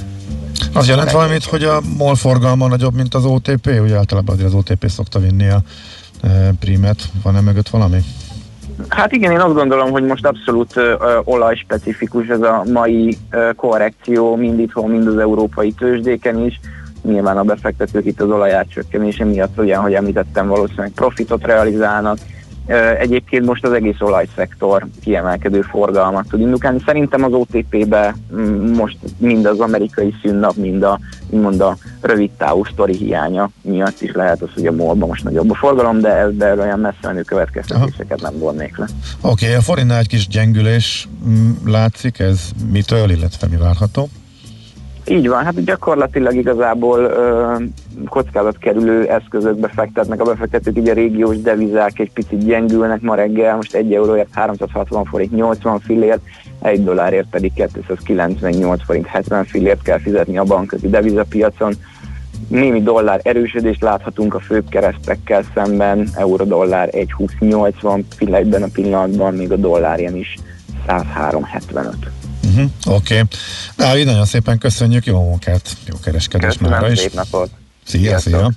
[0.74, 3.66] Az jelent valamit, hogy a MOL forgalma nagyobb, mint az OTP?
[3.66, 5.62] Ugye általában azért az OTP szokta vinni a
[6.60, 7.10] primet.
[7.22, 7.98] Van-e mögött valami?
[8.88, 10.84] Hát igen, én azt gondolom, hogy most abszolút uh,
[11.24, 16.60] olajspecifikus ez a mai uh, korrekció, mind itthon, mind az európai tőzsdéken is.
[17.02, 22.18] Nyilván a befektetők itt az olajárcsökkenése miatt, ugye, hogy említettem, valószínűleg profitot realizálnak,
[22.98, 26.82] Egyébként most az egész olajszektor kiemelkedő forgalmat tud indukálni.
[26.86, 30.98] Szerintem az OTP-be mm, most mind az amerikai szünnap, mind a,
[31.30, 35.50] mind a rövid távú sztori hiánya miatt is lehet az, hogy a mol most nagyobb
[35.50, 38.86] a forgalom, de ez olyan messze menő következtetéseket nem vonnék le.
[39.20, 44.08] Oké, okay, a forintnál egy kis gyengülés mm, látszik, ez mitől, illetve mi várható?
[45.10, 47.54] Így van, hát gyakorlatilag igazából ö,
[48.08, 53.56] kockázat kerülő eszközökbe fektetnek a befektetők, így a régiós devizák egy picit gyengülnek ma reggel,
[53.56, 56.20] most 1 euróért 360 forint 80 fillért,
[56.60, 61.74] 1 dollárért pedig 298 forint 70 fillért kell fizetni a bankközi devizapiacon.
[62.48, 69.56] Némi dollár erősödést láthatunk a főbb keresztekkel szemben, euró-dollár 1,2080 fillegyben a pillanatban, még a
[69.56, 70.36] dollárjen is
[70.88, 72.19] 103,75.
[72.50, 73.14] Uh-huh, Oké.
[73.14, 73.26] Okay.
[73.76, 76.98] Dávid, nagyon szépen köszönjük, jó munkát, jó kereskedés már is.
[76.98, 77.50] Szép napot.
[77.84, 78.52] Szia, szia.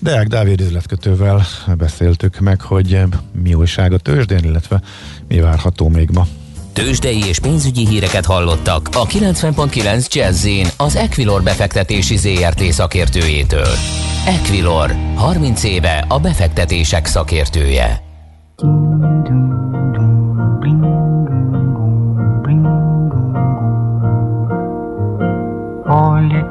[0.00, 1.46] Deák Dávid üzletkötővel
[1.78, 3.00] beszéltük meg, hogy
[3.42, 4.80] mi újság a tőzsdén, illetve
[5.28, 6.26] mi várható még ma.
[6.72, 10.46] Tőzsdei és pénzügyi híreket hallottak a 90.9 jazz
[10.76, 13.74] az Equilor befektetési ZRT szakértőjétől.
[14.26, 18.02] Equilor, 30 éve a befektetések szakértője.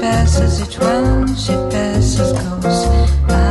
[0.00, 3.47] Passes, each one she passes goes.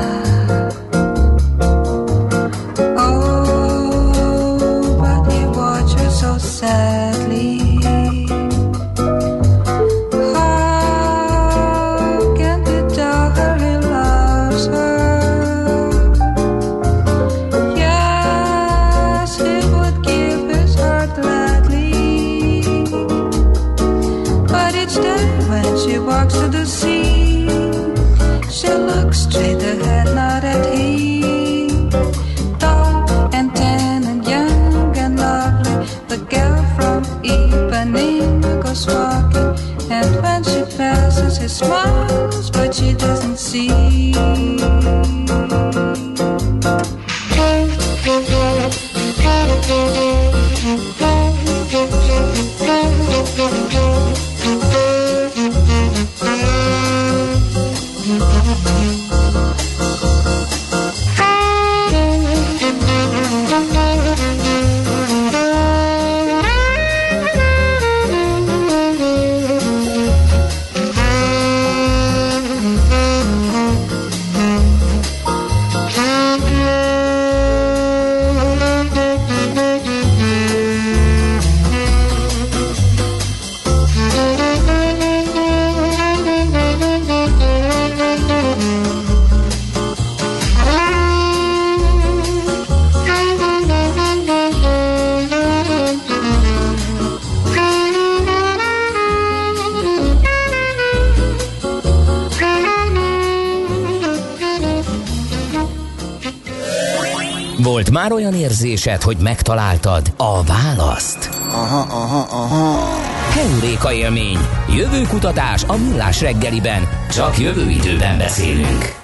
[108.78, 111.30] Érzésed, hogy megtaláltad a választ?
[111.51, 112.99] Aha, aha, aha.
[113.32, 114.38] Heuréka élmény.
[114.75, 116.89] Jövőkutatás a millás reggeliben.
[117.11, 118.95] Csak jövő időben beszélünk.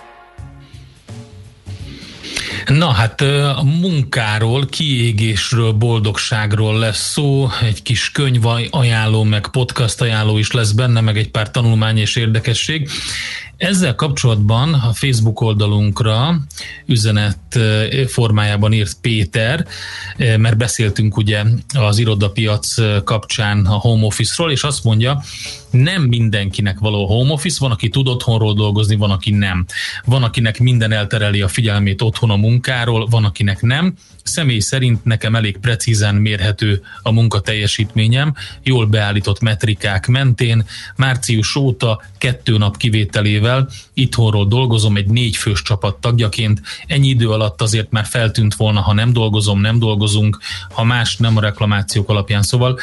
[2.68, 3.22] Na hát
[3.56, 10.72] a munkáról, kiégésről, boldogságról lesz szó, egy kis könyv ajánló, meg podcast ajánló is lesz
[10.72, 12.90] benne, meg egy pár tanulmány és érdekesség.
[13.64, 16.36] Ezzel kapcsolatban a Facebook oldalunkra
[16.86, 17.38] üzenet
[18.08, 19.66] formájában írt Péter,
[20.18, 21.44] mert beszéltünk ugye
[21.74, 25.24] az irodapiac kapcsán a home office-ról, és azt mondja,
[25.70, 29.66] nem mindenkinek való home office, van, aki tud otthonról dolgozni, van, aki nem.
[30.06, 33.94] Van, akinek minden eltereli a figyelmét otthon a munkáról, van, akinek nem.
[34.24, 40.66] Személy szerint nekem elég precízen mérhető a munka teljesítményem, jól beállított metrikák mentén.
[40.96, 46.62] Március óta kettő nap kivételével itthonról dolgozom egy négy fős csapat tagjaként.
[46.88, 50.38] Ennyi idő alatt azért már feltűnt volna, ha nem dolgozom, nem dolgozunk,
[50.70, 52.42] ha más nem a reklamációk alapján.
[52.42, 52.80] Szóval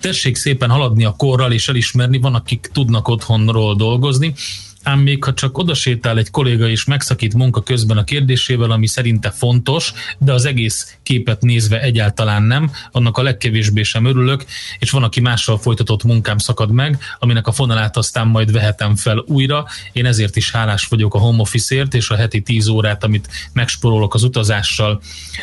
[0.00, 4.34] tessék szépen haladni a korral és elismerni, van, akik tudnak otthonról dolgozni,
[4.82, 9.30] ám még ha csak odasétál egy kolléga és megszakít munka közben a kérdésével, ami szerinte
[9.30, 14.44] fontos, de az egész képet nézve egyáltalán nem, annak a legkevésbé sem örülök,
[14.78, 19.24] és van, aki mással folytatott munkám szakad meg, aminek a fonalát aztán majd vehetem fel
[19.26, 19.66] újra.
[19.92, 24.14] Én ezért is hálás vagyok a home office-ért, és a heti 10 órát, amit megsporolok
[24.14, 25.00] az utazással,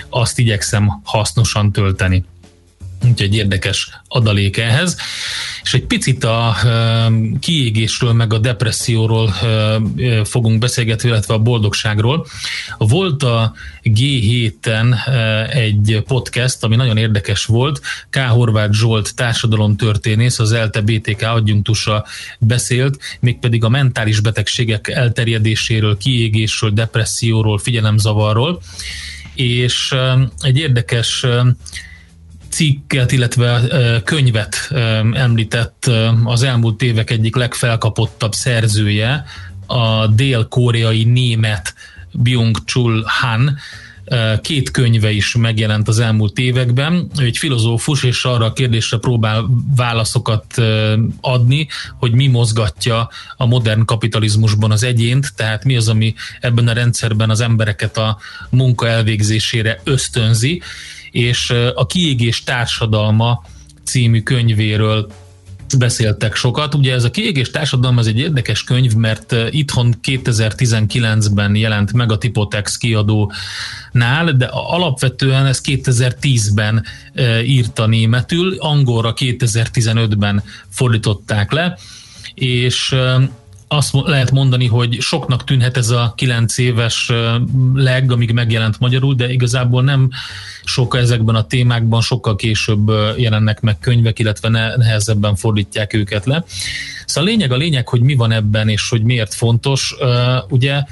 [0.09, 2.25] azt igyekszem hasznosan tölteni.
[3.07, 4.97] Úgyhogy érdekes adalék ehhez.
[5.63, 6.55] És egy picit a
[7.39, 9.33] kiégésről, meg a depresszióról
[10.23, 12.27] fogunk beszélgetni, illetve a boldogságról.
[12.77, 14.95] Volt a G7-en
[15.49, 17.81] egy podcast, ami nagyon érdekes volt.
[18.09, 18.17] K.
[18.17, 22.05] Horváth Zsolt társadalomtörténész, az ELTE BTK adjunktusa
[22.39, 28.61] beszélt, mégpedig a mentális betegségek elterjedéséről, kiégésről, depresszióról, figyelemzavarról,
[29.35, 29.95] és
[30.39, 31.25] egy érdekes
[32.49, 33.61] cikket, illetve
[34.03, 34.69] könyvet
[35.13, 35.91] említett
[36.23, 39.25] az elmúlt évek egyik legfelkapottabb szerzője,
[39.65, 41.73] a dél-koreai német
[42.11, 43.57] Byung-Chul Han,
[44.41, 47.11] két könyve is megjelent az elmúlt években.
[47.19, 50.45] Ő egy filozófus, és arra a kérdésre próbál válaszokat
[51.21, 56.73] adni, hogy mi mozgatja a modern kapitalizmusban az egyént, tehát mi az, ami ebben a
[56.73, 58.17] rendszerben az embereket a
[58.49, 60.61] munka elvégzésére ösztönzi,
[61.11, 63.43] és a Kiégés társadalma
[63.83, 65.11] című könyvéről
[65.77, 66.75] beszéltek sokat.
[66.75, 72.17] Ugye ez a kiégés társadalom az egy érdekes könyv, mert itthon 2019-ben jelent meg a
[72.17, 76.85] Tipotex kiadónál, de alapvetően ez 2010-ben
[77.45, 81.77] írta németül, angolra 2015-ben fordították le,
[82.33, 82.95] és
[83.71, 87.11] azt lehet mondani, hogy soknak tűnhet ez a kilenc éves
[87.73, 90.09] leg, amíg megjelent magyarul, de igazából nem
[90.63, 96.43] sok ezekben a témákban, sokkal később jelennek meg könyvek, illetve nehezebben fordítják őket le.
[97.05, 99.95] Szóval a lényeg a lényeg, hogy mi van ebben, és hogy miért fontos.
[100.49, 100.83] Ugye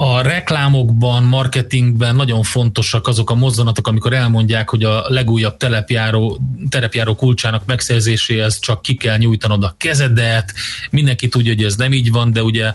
[0.00, 6.38] a reklámokban, marketingben nagyon fontosak azok a mozzanatok, amikor elmondják, hogy a legújabb telepjáró,
[6.68, 10.52] terepjáró kulcsának megszerzéséhez csak ki kell nyújtanod a kezedet,
[10.90, 12.72] mindenki tudja, hogy ez nem így van, de ugye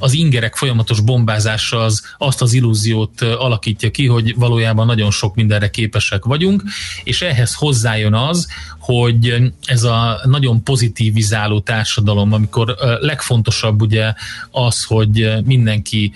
[0.00, 5.70] az ingerek folyamatos bombázása az azt az illúziót alakítja ki, hogy valójában nagyon sok mindenre
[5.70, 6.62] képesek vagyunk,
[7.04, 8.48] és ehhez hozzájön az,
[8.78, 14.12] hogy ez a nagyon pozitivizáló társadalom, amikor legfontosabb ugye
[14.50, 16.12] az, hogy mindenki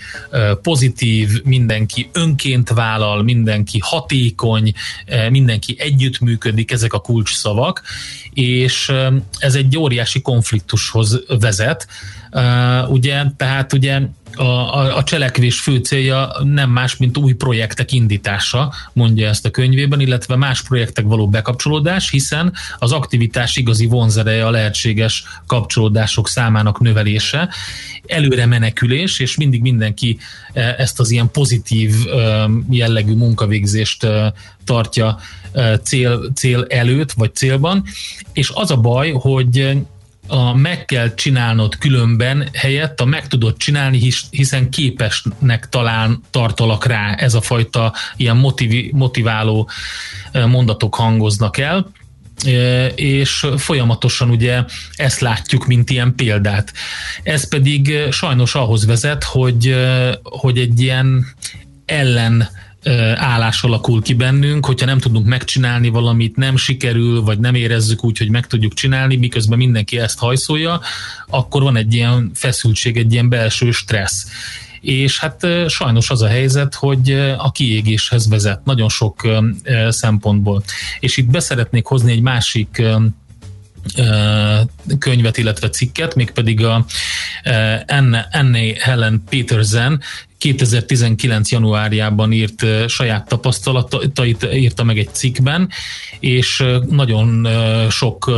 [0.62, 4.72] pozitív, mindenki önként vállal, mindenki hatékony,
[5.30, 7.82] mindenki együttműködik, ezek a kulcsszavak,
[8.32, 8.92] és
[9.38, 11.86] ez egy óriási konfliktushoz vezet.
[12.88, 14.00] Ugye, tehát ugye
[14.36, 19.50] a, a, a cselekvés fő célja nem más, mint új projektek indítása, mondja ezt a
[19.50, 26.80] könyvében, illetve más projektek való bekapcsolódás, hiszen az aktivitás igazi vonzereje a lehetséges kapcsolódások számának
[26.80, 27.48] növelése,
[28.06, 30.18] előre menekülés, és mindig mindenki
[30.52, 31.94] ezt az ilyen pozitív
[32.70, 34.06] jellegű munkavégzést
[34.64, 35.18] tartja
[35.82, 37.84] cél, cél előtt, vagy célban,
[38.32, 39.76] és az a baj, hogy
[40.26, 47.14] a meg kell csinálnod különben helyett a meg tudod csinálni, hiszen képesnek talán tartalak rá
[47.14, 49.68] ez a fajta ilyen motivi, motiváló
[50.32, 51.92] mondatok hangoznak el
[52.94, 54.64] és folyamatosan ugye
[54.94, 56.72] ezt látjuk, mint ilyen példát.
[57.22, 59.74] Ez pedig sajnos ahhoz vezet, hogy,
[60.22, 61.26] hogy egy ilyen
[61.86, 62.48] ellen
[63.14, 68.18] állás alakul ki bennünk, hogyha nem tudunk megcsinálni valamit, nem sikerül, vagy nem érezzük úgy,
[68.18, 70.80] hogy meg tudjuk csinálni, miközben mindenki ezt hajszolja,
[71.26, 74.26] akkor van egy ilyen feszültség, egy ilyen belső stressz.
[74.80, 79.28] És hát sajnos az a helyzet, hogy a kiégéshez vezet nagyon sok
[79.88, 80.62] szempontból.
[81.00, 82.82] És itt beszeretnék hozni egy másik
[84.98, 86.86] könyvet, illetve cikket, mégpedig a
[87.86, 90.00] Anne Helen Petersen
[90.38, 91.50] 2019.
[91.50, 95.68] januárjában írt saját tapasztalatait, írta meg egy cikkben,
[96.20, 97.48] és nagyon
[97.90, 98.30] sok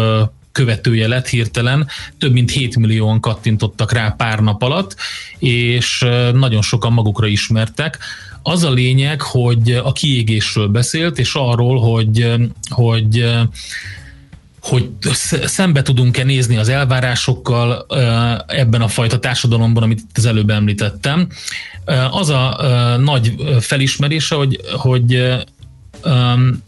[0.52, 1.88] követője lett hirtelen,
[2.18, 4.96] több mint 7 millióan kattintottak rá pár nap alatt,
[5.38, 7.98] és nagyon sokan magukra ismertek.
[8.42, 12.34] Az a lényeg, hogy a kiégésről beszélt, és arról, hogy,
[12.68, 13.24] hogy
[14.68, 14.90] hogy
[15.44, 17.86] szembe tudunk-e nézni az elvárásokkal
[18.46, 21.28] ebben a fajta társadalomban, amit itt az előbb említettem.
[22.10, 22.56] Az a
[23.00, 25.36] nagy felismerése, hogy, hogy
[26.04, 26.62] um,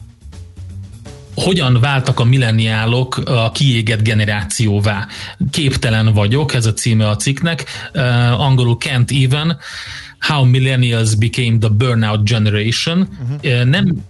[1.34, 5.06] hogyan váltak a milleniálok a kiégett generációvá.
[5.50, 9.58] Képtelen vagyok, ez a címe a cikknek, uh, angolul can't even,
[10.18, 12.98] How Millennials Became the Burnout Generation.
[12.98, 13.64] Uh-huh.
[13.64, 14.04] Nem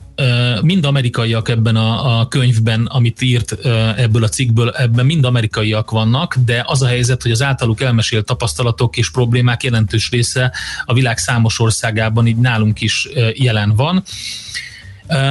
[0.63, 3.53] mind amerikaiak ebben a, a könyvben, amit írt
[3.97, 8.25] ebből a cikkből, ebben mind amerikaiak vannak, de az a helyzet, hogy az általuk elmesélt
[8.25, 10.53] tapasztalatok és problémák jelentős része
[10.85, 14.03] a világ számos országában így nálunk is jelen van.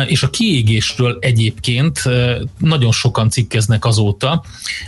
[0.08, 2.02] És a kiégésről egyébként
[2.58, 4.44] nagyon sokan cikkeznek azóta.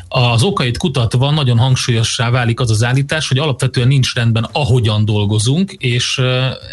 [0.07, 5.71] Az okait kutatva nagyon hangsúlyossá válik az az állítás, hogy alapvetően nincs rendben, ahogyan dolgozunk,
[5.71, 6.21] és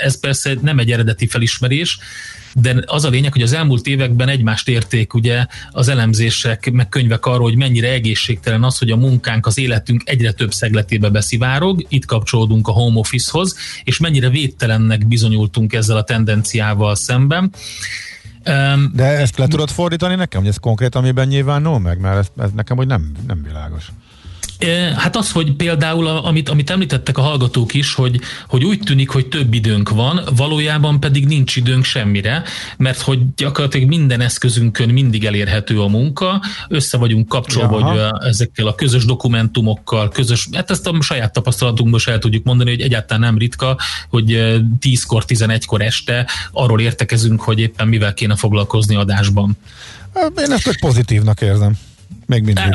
[0.03, 1.99] ez persze nem egy eredeti felismerés,
[2.61, 7.27] de az a lényeg, hogy az elmúlt években egymást érték ugye az elemzések, meg könyvek
[7.27, 12.05] arról, hogy mennyire egészségtelen az, hogy a munkánk, az életünk egyre több szegletébe beszivárog, itt
[12.05, 17.53] kapcsolódunk a home office-hoz, és mennyire védtelennek bizonyultunk ezzel a tendenciával szemben.
[18.93, 21.99] De ezt le tudod fordítani nekem, hogy ez konkrétan miben nyilvánul meg?
[21.99, 23.93] Mert ez, ez nekem hogy nem, nem világos.
[24.97, 29.27] Hát az, hogy például, amit, amit említettek a hallgatók is, hogy, hogy úgy tűnik, hogy
[29.27, 32.43] több időnk van, valójában pedig nincs időnk semmire,
[32.77, 38.75] mert hogy gyakorlatilag minden eszközünkön mindig elérhető a munka, össze vagyunk kapcsolva hogy ezekkel a
[38.75, 43.39] közös dokumentumokkal, közös, hát ezt a saját tapasztalatunkból is el tudjuk mondani, hogy egyáltalán nem
[43.39, 43.79] ritka,
[44.09, 44.31] hogy
[44.81, 49.57] 10-kor, 11-kor este arról értekezünk, hogy éppen mivel kéne foglalkozni adásban.
[50.39, 51.73] Én ezt egy pozitívnak érzem.
[52.27, 52.75] Még mindig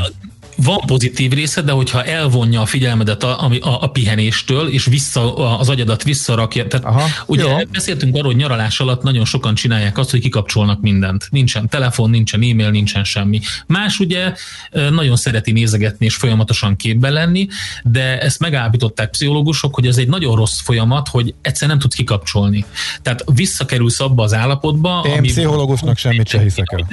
[0.64, 5.70] van pozitív része, de hogyha elvonja a figyelmedet a, a, a pihenéstől, és vissza, az
[5.70, 6.68] agyadat visszarakja.
[6.68, 7.58] Tehát Aha, ugye jó.
[7.72, 11.28] beszéltünk arról, hogy nyaralás alatt nagyon sokan csinálják azt, hogy kikapcsolnak mindent.
[11.30, 13.40] Nincsen telefon, nincsen e-mail, nincsen semmi.
[13.68, 14.34] Más ugye
[14.72, 17.48] nagyon szereti nézegetni és folyamatosan képben lenni,
[17.84, 22.66] de ezt megállapították pszichológusok, hogy ez egy nagyon rossz folyamat, hogy egyszer nem tudsz kikapcsolni.
[23.02, 26.88] Tehát visszakerülsz abba az állapotba, Én ami pszichológusnak semmit se hiszek el.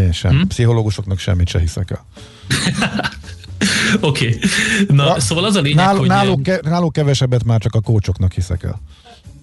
[0.00, 0.30] Én sem.
[0.30, 0.46] Hmm?
[0.46, 2.06] Pszichológusoknak semmit se hiszek el.
[4.00, 4.26] Oké.
[4.26, 4.38] Okay.
[4.88, 6.08] Na, Na, szóval az a lényeg, nál, hogy...
[6.08, 8.80] Náluk, ke, náluk kevesebbet már csak a kócsoknak hiszek el.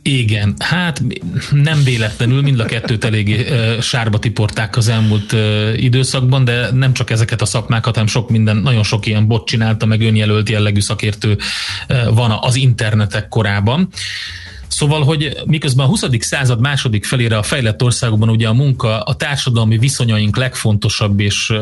[0.01, 1.03] Igen, hát
[1.51, 3.45] nem véletlenül mind a kettőt eléggé
[3.82, 5.36] sárba tiporták az elmúlt
[5.76, 9.86] időszakban, de nem csak ezeket a szakmákat, hanem sok minden, nagyon sok ilyen bot csinálta,
[9.86, 11.38] meg önjelölt jellegű szakértő
[12.14, 13.89] van az internetek korában.
[14.68, 16.03] Szóval, hogy miközben a 20.
[16.20, 21.53] század második felére a fejlett országokban ugye a munka a társadalmi viszonyaink legfontosabb és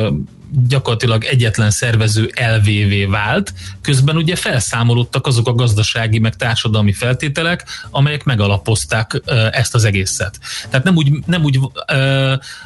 [0.67, 8.23] gyakorlatilag egyetlen szervező LVV vált, közben ugye felszámolódtak azok a gazdasági meg társadalmi feltételek, amelyek
[8.23, 10.39] megalapozták ezt az egészet.
[10.69, 11.59] Tehát nem úgy, nem úgy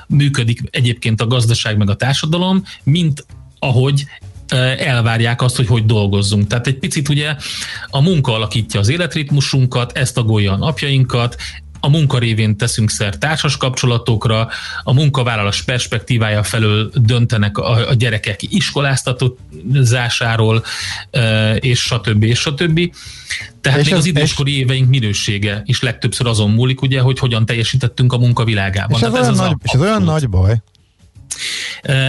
[0.08, 3.26] működik egyébként a gazdaság meg a társadalom, mint
[3.60, 4.06] ahogy
[4.78, 6.48] elvárják azt, hogy hogy dolgozzunk.
[6.48, 7.36] Tehát egy picit ugye
[7.90, 11.36] a munka alakítja az életritmusunkat, ezt tagolja a napjainkat,
[11.80, 14.48] a munka révén teszünk szer társas kapcsolatokra,
[14.84, 20.64] a munkavállalás perspektívája felől döntenek a, a gyerekek iskoláztatózásáról,
[21.60, 22.24] és stb.
[22.24, 22.96] és stb.
[23.62, 28.14] Tehát és még az időskori éveink minősége is legtöbbször azon múlik, ugye, hogy hogyan teljesítettünk
[28.14, 29.00] a munkavilágában.
[29.00, 30.62] És ez, olyan, ez, nagy, a, és ez olyan nagy baj,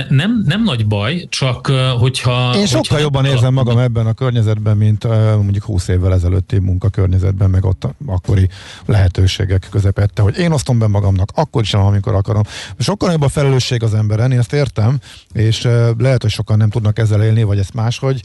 [0.09, 1.67] nem, nem nagy baj, csak
[1.99, 2.53] hogyha...
[2.55, 5.05] Én sokkal hogyha jobban érzem magam ebben a környezetben, mint
[5.35, 8.49] mondjuk 20 évvel ezelőtti munkakörnyezetben, meg ott akkori
[8.87, 12.43] lehetőségek közepette, hogy én osztom be magamnak, akkor is, amikor akarom.
[12.79, 14.99] Sokkal nagyobb a felelősség az emberen, én ezt értem,
[15.33, 15.69] és
[15.99, 18.23] lehet, hogy sokan nem tudnak ezzel élni, vagy ezt máshogy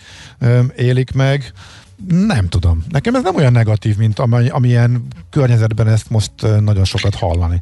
[0.76, 1.54] élik meg.
[2.08, 2.84] Nem tudom.
[2.90, 7.62] Nekem ez nem olyan negatív, mint amilyen környezetben ezt most nagyon sokat hallani.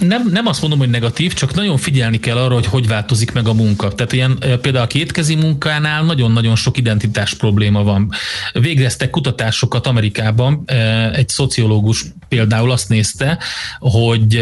[0.00, 3.48] Nem, nem azt mondom, hogy negatív, csak nagyon figyelni kell arra, hogy hogy változik meg
[3.48, 3.92] a munka.
[3.92, 8.10] Tehát ilyen például a kétkezi munkánál nagyon-nagyon sok identitás probléma van.
[8.52, 10.64] Végeztek kutatásokat Amerikában,
[11.12, 13.38] egy szociológus például azt nézte,
[13.78, 14.34] hogy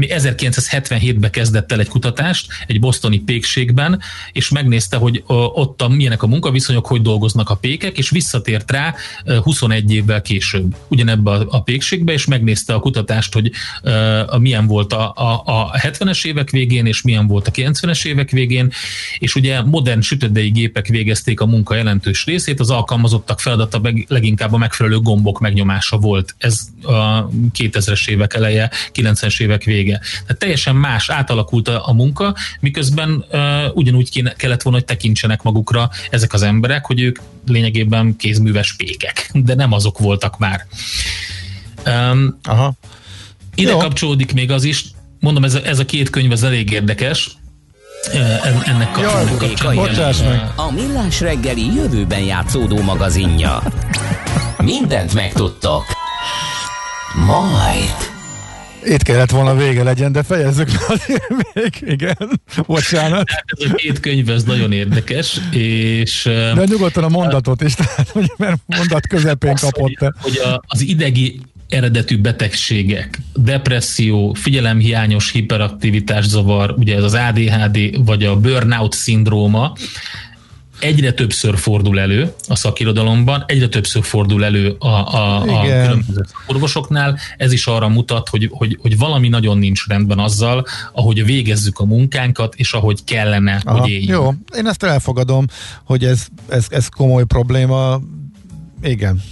[0.00, 4.00] 1977-ben e, kezdett el egy kutatást egy bosztoni pékségben,
[4.32, 8.94] és megnézte, hogy ott a, milyenek a munkaviszonyok, hogy dolgoznak a pékek, és visszatért rá
[9.42, 13.50] 21 évvel később ugyanebbe a pékségbe, és megnézte a kutatást, hogy
[14.26, 18.30] a milyen volt a, a, a 70-es évek végén, és milyen volt a 90-es évek
[18.30, 18.72] végén,
[19.18, 24.56] és ugye modern sütödei gépek végezték a munka jelentős részét, az alkalmazottak feladata leginkább a
[24.56, 26.34] megfelelő gombok megnyomása volt.
[26.38, 30.00] Ez a 2000-es évek eleje, 90-es évek vége.
[30.22, 35.42] Tehát teljesen más, átalakult a, a munka, miközben uh, ugyanúgy kéne, kellett volna, hogy tekintsenek
[35.42, 40.66] magukra ezek az emberek, hogy ők lényegében kézműves pékek, de nem azok voltak már.
[41.86, 42.72] Um, Aha.
[43.58, 43.78] Ide Jó.
[43.78, 44.84] kapcsolódik még az is,
[45.20, 47.30] mondom, ez a, ez a két könyv az elég érdekes,
[48.64, 50.52] ennek kapcsolatban.
[50.56, 53.62] A Millás reggeli jövőben játszódó magazinja.
[54.58, 55.84] Mindent megtudtok.
[57.26, 57.94] Majd.
[58.84, 62.40] Itt kellett volna vége legyen, de fejezzük azért még, igen.
[62.66, 63.28] Bocsánat.
[63.44, 66.22] Ez a két könyv, ez nagyon érdekes, és...
[66.54, 70.14] De nyugodtan a mondatot is, tehát, mert mondat közepén kapott te.
[70.20, 78.24] Hogy a, az idegi eredetű betegségek, depresszió, figyelemhiányos hiperaktivitás zavar, ugye ez az ADHD, vagy
[78.24, 79.72] a burnout szindróma,
[80.80, 87.18] egyre többször fordul elő a szakirodalomban, egyre többször fordul elő a, a, a különböző orvosoknál.
[87.36, 91.84] Ez is arra mutat, hogy, hogy, hogy valami nagyon nincs rendben azzal, ahogy végezzük a
[91.84, 94.08] munkánkat, és ahogy kellene, Aha, hogy éljünk.
[94.08, 95.46] Jó, én ezt elfogadom,
[95.84, 98.00] hogy ez, ez, ez komoly probléma.
[98.82, 99.22] Igen.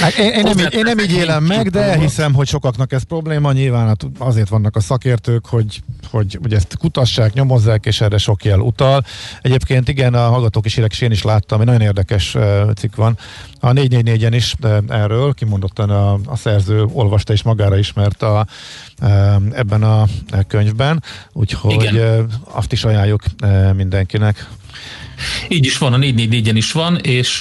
[0.00, 3.02] Hát Én, én, nem, így- én nem így élem meg, de hiszem, hogy sokaknak ez
[3.02, 3.52] probléma.
[3.52, 8.44] Nyilván hát azért vannak a szakértők, hogy, hogy, hogy ezt kutassák, nyomozzák, és erre sok
[8.44, 9.04] jel utal.
[9.42, 12.36] Egyébként igen, a hallgatók is írek, és én is láttam, egy nagyon érdekes
[12.76, 13.18] cikk van.
[13.60, 14.54] A 444-en is
[14.88, 18.46] erről, kimondottan a, a szerző olvasta és magára ismert a,
[19.52, 20.04] ebben a
[20.48, 21.02] könyvben,
[21.32, 22.30] úgyhogy Igen.
[22.44, 23.22] azt is ajánljuk
[23.76, 24.48] mindenkinek.
[25.48, 27.40] Így is van, a 444-en is van, és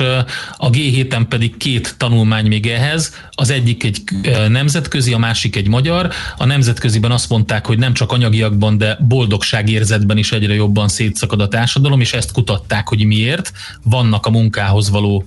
[0.57, 3.13] a G7-en pedig két tanulmány még ehhez.
[3.31, 4.01] Az egyik egy
[4.49, 6.09] nemzetközi, a másik egy magyar.
[6.37, 11.47] A nemzetköziben azt mondták, hogy nem csak anyagiakban, de boldogságérzetben is egyre jobban szétszakad a
[11.47, 13.51] társadalom, és ezt kutatták, hogy miért.
[13.83, 15.25] Vannak a munkához való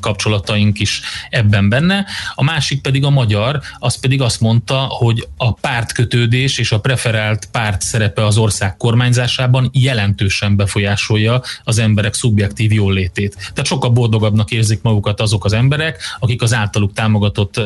[0.00, 1.00] kapcsolataink is
[1.30, 2.06] ebben benne.
[2.34, 7.48] A másik pedig a magyar, az pedig azt mondta, hogy a pártkötődés és a preferált
[7.52, 13.36] párt szerepe az ország kormányzásában jelentősen befolyásolja az emberek szubjektív jólétét.
[13.36, 17.60] Tehát sokkal boldogabbnak érzik magukat azok az emberek, akik az általuk támogatott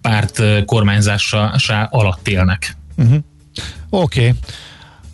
[0.00, 1.50] párt kormányzása
[1.90, 2.76] alatt élnek.
[2.96, 3.18] Uh-huh.
[3.90, 4.20] Oké.
[4.20, 4.34] Okay.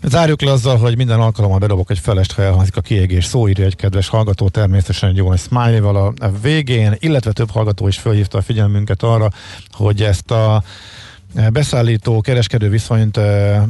[0.07, 3.65] Zárjuk le azzal, hogy minden alkalommal bedobok egy felest, ha elhangzik a kiégés szó, írja
[3.65, 7.99] egy kedves hallgató, természetesen egy jó nagy smiley-val a a végén, illetve több hallgató is
[7.99, 9.31] felhívta a figyelmünket arra,
[9.71, 10.63] hogy ezt a
[11.53, 13.17] beszállító, kereskedő viszonyt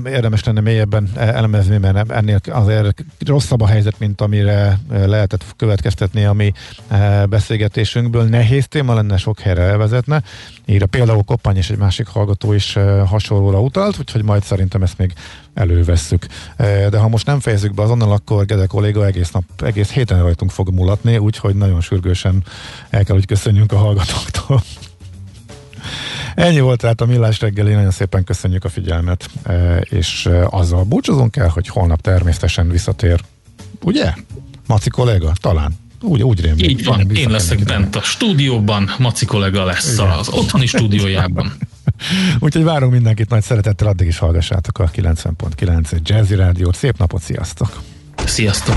[0.06, 5.44] érdemes lenne mélyebben eh, elemezni, mert ennél azért rosszabb a helyzet, mint amire eh, lehetett
[5.56, 6.52] következtetni a mi
[6.88, 8.24] eh, beszélgetésünkből.
[8.24, 10.22] Nehéz téma lenne, sok helyre elvezetne.
[10.66, 15.12] Írja például Koppány és egy másik hallgató is hasonlóra utalt, úgyhogy majd szerintem ezt még
[15.54, 16.26] elővesszük.
[16.56, 20.22] Eh, De ha most nem fejezzük be azonnal, akkor Gede kolléga egész nap, egész héten
[20.22, 22.44] rajtunk fog mulatni, úgyhogy nagyon sürgősen
[22.90, 24.62] el kell, hogy köszönjünk a hallgatóktól.
[26.34, 30.84] Ennyi volt tehát a Millás reggeli, nagyon szépen köszönjük a figyelmet, e, és e, azzal
[30.84, 33.20] búcsúzunk el, hogy holnap természetesen visszatér.
[33.82, 34.12] Ugye?
[34.66, 35.32] Maci kolléga?
[35.40, 35.72] Talán.
[36.00, 36.70] Úgy, úgy rémlik.
[36.70, 40.10] Így van, én leszek bent a stúdióban, Maci kollega lesz Igen.
[40.10, 41.52] az otthoni stúdiójában.
[42.40, 46.76] Úgyhogy várunk mindenkit nagy szeretettel, addig is hallgassátok a 90.9 Jazzy Rádiót.
[46.76, 47.82] Szép napot, sziasztok!
[48.24, 48.76] Sziasztok!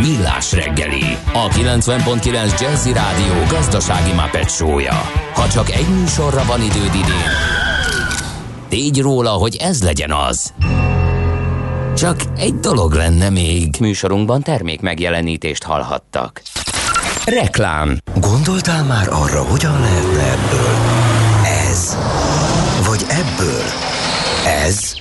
[0.00, 5.02] Millás reggeli, a 90.9 Jazzy Rádió gazdasági Muppet show-ja.
[5.34, 7.30] Ha csak egy műsorra van időd idén,
[8.68, 10.52] tégy róla, hogy ez legyen az.
[11.96, 13.74] Csak egy dolog lenne még.
[13.80, 16.42] Műsorunkban termék megjelenítést hallhattak.
[17.24, 17.98] Reklám.
[18.14, 20.74] Gondoltál már arra, hogyan lehetne ebből
[21.68, 21.96] ez?
[22.86, 23.62] Vagy ebből
[24.64, 24.99] ez?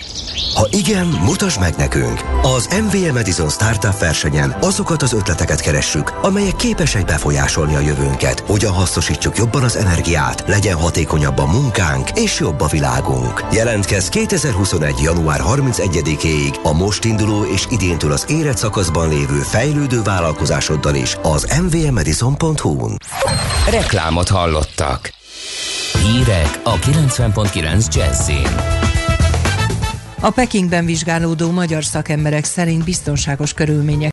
[0.55, 2.21] Ha igen, mutasd meg nekünk!
[2.41, 8.73] Az MVM Edison Startup versenyen azokat az ötleteket keressük, amelyek képesek befolyásolni a jövőnket, hogyan
[8.73, 13.43] hasznosítsuk jobban az energiát, legyen hatékonyabb a munkánk és jobb a világunk.
[13.51, 14.95] Jelentkezz 2021.
[15.01, 21.59] január 31-éig a most induló és idéntől az érett szakaszban lévő fejlődő vállalkozásoddal is az
[21.61, 22.97] mvmedison.hu-n.
[23.69, 25.11] Reklámot hallottak.
[26.03, 28.88] Hírek a 90.9 Jazzin.
[30.21, 34.07] A Pekingben vizsgálódó magyar szakemberek szerint biztonságos körülmények